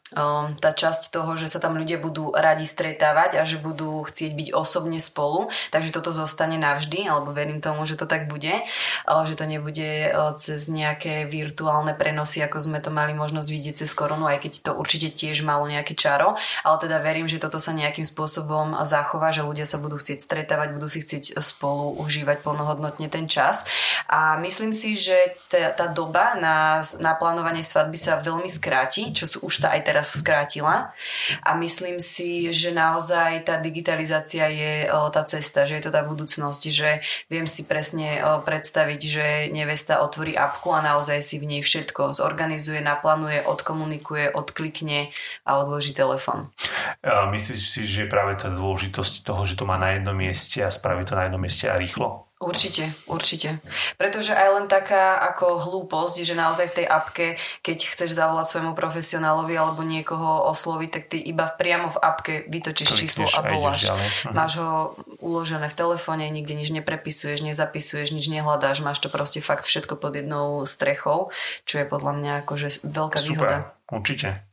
[0.58, 4.48] tá časť toho, že sa tam ľudia budú radi stretávať a že budú chcieť byť
[4.50, 8.66] osobne spolu, takže toto zostane navždy, alebo verím tomu, že to tak bude,
[9.06, 10.10] že to nebude
[10.42, 14.70] cez nejaké virtuálne prenosy, ako sme to mali možnosť vidieť cez koronu, aj keď to
[14.74, 16.34] určite tiež malo nejaké čaro,
[16.66, 20.74] ale teda verím, že toto sa nejakým spôsobom zachová, že ľudia sa budú chcieť stretávať,
[20.74, 23.62] budú si chcieť spolu užívať plnohodnotne ten čas
[24.10, 29.28] a myslím si, že te, tá doba na, na plánovanie svadby sa veľmi skráti, čo
[29.28, 30.92] sú, už sa aj teraz skrátila.
[31.44, 36.00] A myslím si, že naozaj tá digitalizácia je o, tá cesta, že je to tá
[36.06, 41.56] budúcnosť, že viem si presne o, predstaviť, že nevesta otvorí apku a naozaj si v
[41.56, 45.12] nej všetko zorganizuje, naplánuje, odkomunikuje, odklikne
[45.44, 46.48] a odloží telefon.
[47.04, 51.02] Myslíš si, že práve tá dôležitosť toho, že to má na jednom mieste a spraví
[51.04, 52.29] to na jednom mieste a rýchlo?
[52.40, 53.60] Určite, určite.
[54.00, 57.26] Pretože aj len taká ako hlúposť, že naozaj v tej apke,
[57.60, 62.96] keď chceš zavolať svojmu profesionálovi alebo niekoho osloviť, tak ty iba priamo v apke vytočíš
[62.96, 63.92] číslo a voláš.
[63.92, 64.32] Mhm.
[64.32, 69.68] Máš ho uložené v telefóne, nikde nič neprepisuješ, nezapisuješ, nič nehľadáš, máš to proste fakt
[69.68, 71.28] všetko pod jednou strechou,
[71.68, 73.58] čo je podľa mňa akože veľká Super, výhoda.
[73.92, 74.48] Určite.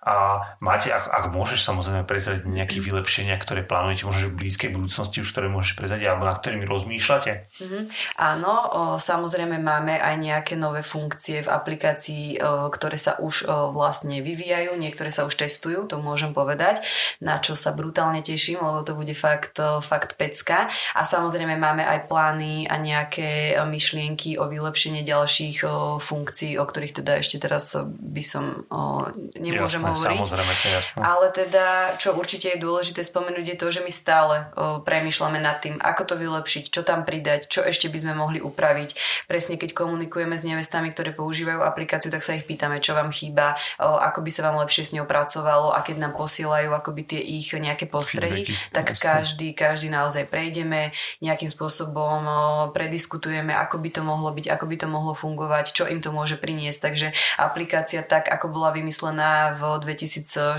[0.00, 0.14] A
[0.62, 5.28] máte, ak, ak môžeš samozrejme prezrieť nejaké vylepšenia, ktoré plánujete možno v blízkej budúcnosti už,
[5.30, 7.32] ktoré môžeš prezrieť alebo na ktorými rozmýšľate?
[7.60, 7.82] Mm-hmm.
[8.16, 13.70] Áno, o, samozrejme máme aj nejaké nové funkcie v aplikácii, o, ktoré sa už o,
[13.74, 16.82] vlastne vyvíjajú, niektoré sa už testujú, to môžem povedať,
[17.20, 20.70] na čo sa brutálne teším, lebo to bude fakt, o, fakt pecka.
[20.96, 27.02] A samozrejme máme aj plány a nejaké myšlienky o vylepšenie ďalších o, funkcií, o ktorých
[27.02, 30.18] teda ešte teraz by som o, nemôžem jasné, hovoriť.
[30.20, 30.98] Samozrejme, to je jasné.
[31.00, 31.66] Ale teda,
[31.96, 36.02] čo určite je dôležité spomenúť, je to, že my stále o, premýšľame nad tým, ako
[36.04, 38.90] to vylepšiť, čo tam pridať, čo ešte by sme mohli upraviť.
[39.30, 43.54] Presne keď komunikujeme s nevestami, ktoré používajú aplikáciu, tak sa ich pýtame, čo vám chýba,
[43.78, 47.20] o, ako by sa vám lepšie s ňou pracovalo a keď nám posielajú akoby tie
[47.22, 49.04] ich nejaké postrehy, Feedbacky, tak jasné.
[49.04, 50.90] každý, každý naozaj prejdeme,
[51.22, 52.40] nejakým spôsobom o,
[52.74, 56.40] prediskutujeme, ako by to mohlo byť, ako by to mohlo fungovať, čo im to môže
[56.40, 56.80] priniesť.
[56.90, 57.08] Takže
[57.38, 60.58] aplikácia tak, ako bola vymyslená v 2016,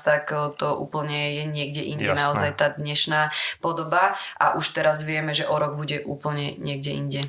[0.00, 2.22] tak to úplne je niekde inde Jasné.
[2.22, 7.20] naozaj tá dnešná podoba a už teraz vieme, že o rok bude úplne niekde inde.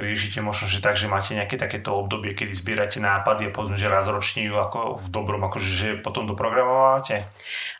[0.00, 3.92] Riešite možno, že tak, že máte nejaké takéto obdobie, kedy zbierate nápady a povedzme, že
[3.92, 7.28] raz ročne ju ako v dobrom, akože že potom doprogramovávate?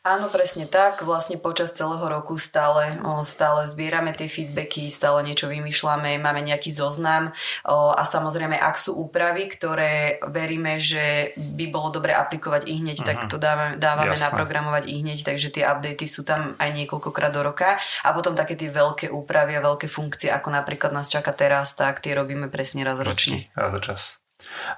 [0.01, 1.05] Áno, presne tak.
[1.05, 2.96] Vlastne počas celého roku stále,
[3.28, 7.36] stále zbierame tie feedbacky, stále niečo vymýšľame, máme nejaký zoznam
[7.68, 13.09] a samozrejme, ak sú úpravy, ktoré veríme, že by bolo dobre aplikovať i hneď, uh-huh.
[13.12, 13.28] tak mhm.
[13.28, 17.76] to dávame, dávame naprogramovať i hneď, takže tie updaty sú tam aj niekoľkokrát do roka
[17.76, 22.01] a potom také tie veľké úpravy a veľké funkcie, ako napríklad nás čaká teraz, tak
[22.01, 23.53] tie robíme presne raz ročne.
[23.53, 24.19] Raz za čas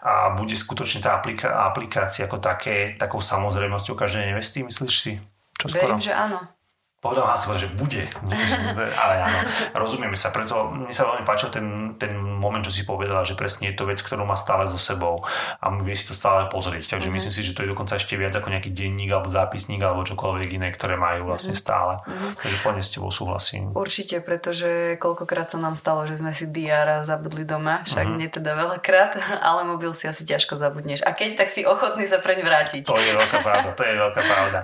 [0.02, 1.20] a bude skutočne tá
[1.68, 5.12] aplikácia ako také, takou samozrejmosťou každej nevesty, myslíš si?
[5.58, 5.94] Čo skoro?
[5.94, 6.40] Verím, že áno.
[7.02, 8.06] Povedal na že bude.
[9.02, 9.38] Ale áno,
[9.74, 10.30] rozumieme sa.
[10.30, 13.90] Preto mne sa veľmi páčil ten, ten moment, čo si povedala, že presne je to
[13.90, 15.26] vec, ktorú má stále so sebou
[15.58, 16.94] a vie si to stále pozrieť.
[16.94, 17.18] Takže mm-hmm.
[17.18, 20.48] myslím si, že to je dokonca ešte viac ako nejaký denník alebo zápisník alebo čokoľvek
[20.54, 21.66] iné, ktoré majú vlastne mm-hmm.
[21.74, 21.98] stále.
[22.06, 22.30] Mm-hmm.
[22.38, 23.74] Takže plne s tebou súhlasím.
[23.74, 28.20] Určite, pretože koľkokrát sa nám stalo, že sme si DR zabudli doma, však mm-hmm.
[28.22, 29.18] nie teda veľakrát,
[29.50, 31.02] ale mobil si asi ťažko zabudneš.
[31.02, 32.86] A keď, tak si ochotný sa preň vrátiť.
[32.86, 34.58] To je veľká pravda, to je veľká pravda.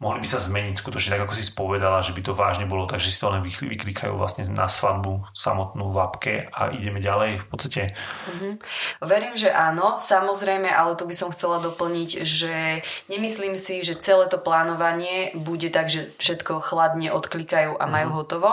[0.00, 2.86] Mohli by sa zmeniť skutočne tak, ako si spovedal povedala, že by to vážne bolo,
[2.86, 7.46] takže si to len vyklikajú vlastne na svadbu samotnú v apke a ideme ďalej v
[7.50, 7.82] podstate.
[8.30, 8.52] Mm-hmm.
[9.02, 14.30] Verím, že áno, samozrejme, ale tu by som chcela doplniť, že nemyslím si, že celé
[14.30, 18.20] to plánovanie bude tak, že všetko chladne odklikajú a majú mm-hmm.
[18.22, 18.50] hotovo,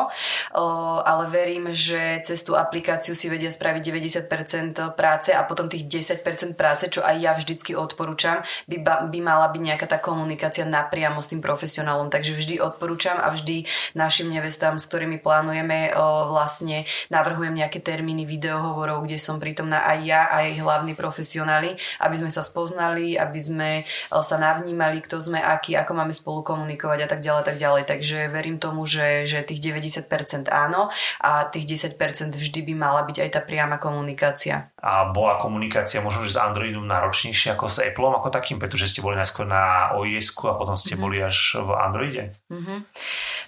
[0.58, 0.66] o,
[1.06, 6.58] ale verím, že cez tú aplikáciu si vedia spraviť 90% práce a potom tých 10%
[6.58, 11.30] práce, čo aj ja vždycky odporúčam, by, by mala byť nejaká tá komunikácia napriamo s
[11.30, 15.92] tým profesionálom, takže vždy odporúčam a vždy našim nevestám, s ktorými plánujeme,
[16.28, 22.32] vlastne navrhujem nejaké termíny videohovorov, kde som prítomná aj ja, aj hlavní profesionáli, aby sme
[22.32, 23.70] sa spoznali, aby sme
[24.10, 27.84] sa navnímali, kto sme aký, ako máme spolu komunikovať a tak ďalej, tak ďalej.
[27.86, 30.90] Takže verím tomu, že, že tých 90% áno
[31.20, 32.00] a tých 10%
[32.34, 34.72] vždy by mala byť aj tá priama komunikácia.
[34.80, 39.04] A bola komunikácia možno, že s Androidom náročnejšia ako s Appleom ako takým, pretože ste
[39.04, 41.04] boli najskôr na OIS a potom ste mm-hmm.
[41.04, 42.39] boli až v Androide?
[42.52, 42.80] Mm-hmm.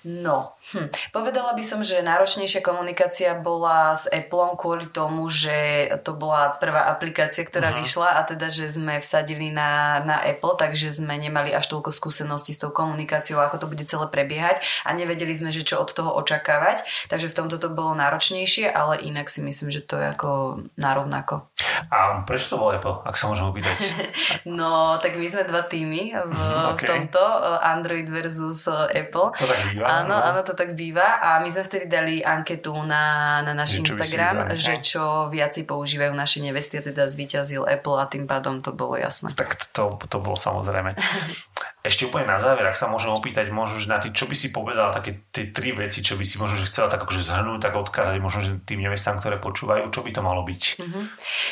[0.03, 0.93] No, Hm.
[1.09, 6.85] Povedala by som, že náročnejšia komunikácia bola s Appleom kvôli tomu, že to bola prvá
[6.85, 7.81] aplikácia, ktorá uh-huh.
[7.81, 12.53] vyšla a teda, že sme vsadili na, na Apple, takže sme nemali až toľko skúseností
[12.53, 16.13] s tou komunikáciou, ako to bude celé prebiehať a nevedeli sme, že čo od toho
[16.21, 16.85] očakávať.
[17.09, 20.29] Takže v tomto to bolo náročnejšie, ale inak si myslím, že to je ako
[20.77, 21.49] narovnako.
[21.89, 23.81] A prečo to bol Apple, ak sa môžem opýtať?
[24.59, 26.39] no, tak my sme dva týmy v,
[26.77, 26.77] okay.
[26.77, 27.21] v tomto,
[27.65, 29.33] Android versus Apple.
[29.33, 30.05] To tak býva.
[30.05, 33.77] Áno, áno, to tak býva a my sme vtedy dali anketu na, na náš že
[33.83, 38.75] Instagram, že čo viacej používajú naše nevesty a teda zvíťazil Apple a tým pádom to
[38.75, 39.31] bolo jasné.
[39.33, 40.95] Tak to, to bolo samozrejme.
[41.81, 44.53] Ešte úplne na záver, ak sa môžem opýtať, možno, že na tým, čo by si
[44.53, 47.73] povedala, také tie tri veci, čo by si možno, že chcela tak akože zhrnúť, tak
[47.73, 50.61] odkázať možno, že tým nevestám, ktoré počúvajú, čo by to malo byť?
[50.77, 51.03] Mm-hmm.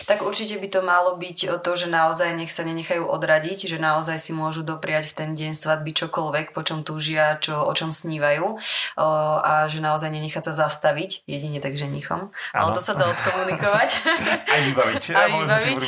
[0.06, 4.22] Tak určite by to malo byť to, že naozaj nech sa nenechajú odradiť, že naozaj
[4.22, 8.62] si môžu dopriať v ten deň svadby čokoľvek, po čom túžia, čo, o čom snívajú
[9.02, 12.30] a že naozaj nenechať sa zastaviť, jedine tak ženichom.
[12.54, 13.90] Ale to sa dá odkomunikovať.
[14.54, 15.04] Aj vybaviť.
[15.18, 15.82] Aj vybaviť.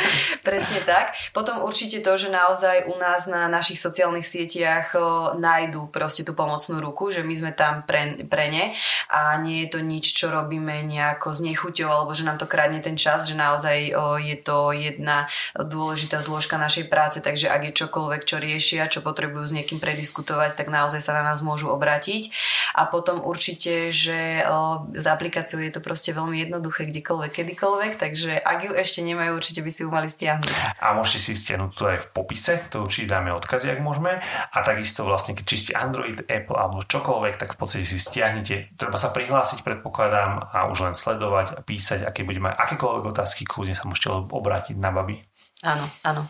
[0.46, 1.18] Presne tak.
[1.34, 4.92] Potom určite to, že naozaj u nás na našich sociálnych sieťach
[5.40, 8.76] nájdú proste tú pomocnú ruku, že my sme tam pre, pre ne
[9.08, 12.84] a nie je to nič, čo robíme nejako s nechuťou alebo že nám to kradne
[12.84, 15.26] ten čas, že naozaj je to jedna
[15.56, 20.58] dôležitá zložka našej práce, takže ak je čokoľvek, čo riešia, čo potrebujú s niekým prediskutovať,
[20.58, 22.28] tak naozaj sa na nás môžu obrátiť.
[22.76, 24.44] A potom určite, že
[24.92, 29.64] s aplikáciou je to proste veľmi jednoduché kdekoľvek, kedykoľvek, takže ak ju ešte nemajú, určite
[29.64, 30.82] by si ju mali stiahnuť.
[30.82, 34.18] A môžete si stiahnuť to aj v popise, to určite dáme odkazy, môžeme.
[34.52, 38.74] A takisto vlastne, keď či ste Android, Apple alebo čokoľvek, tak v podstate si stiahnite.
[38.76, 43.46] Treba sa prihlásiť, predpokladám, a už len sledovať a písať, aké bude mať akékoľvek otázky,
[43.46, 45.24] kľudne sa môžete obrátiť na baby.
[45.66, 46.22] Áno, áno.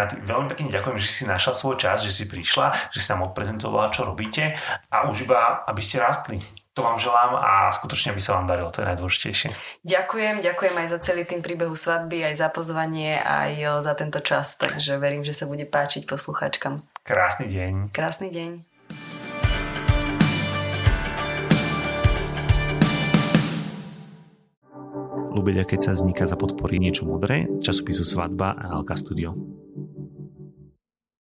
[0.00, 3.28] Nati, veľmi pekne ďakujem, že si našla svoj čas, že si prišla, že si nám
[3.28, 4.56] odprezentovala, čo robíte
[4.88, 6.40] a už iba, aby ste rastli.
[6.72, 9.52] To vám želám a skutočne by sa vám darilo, to je najdôležitejšie.
[9.84, 14.56] Ďakujem, ďakujem aj za celý tým príbehu svadby, aj za pozvanie, aj za tento čas,
[14.56, 16.80] takže verím, že sa bude páčiť poslucháčkam.
[17.04, 17.92] Krásny deň.
[17.92, 18.50] Krásny deň.
[25.36, 29.36] Lubeľa, keď sa vzniká za podpory niečo modré, časopisu Svadba a Alka Studio.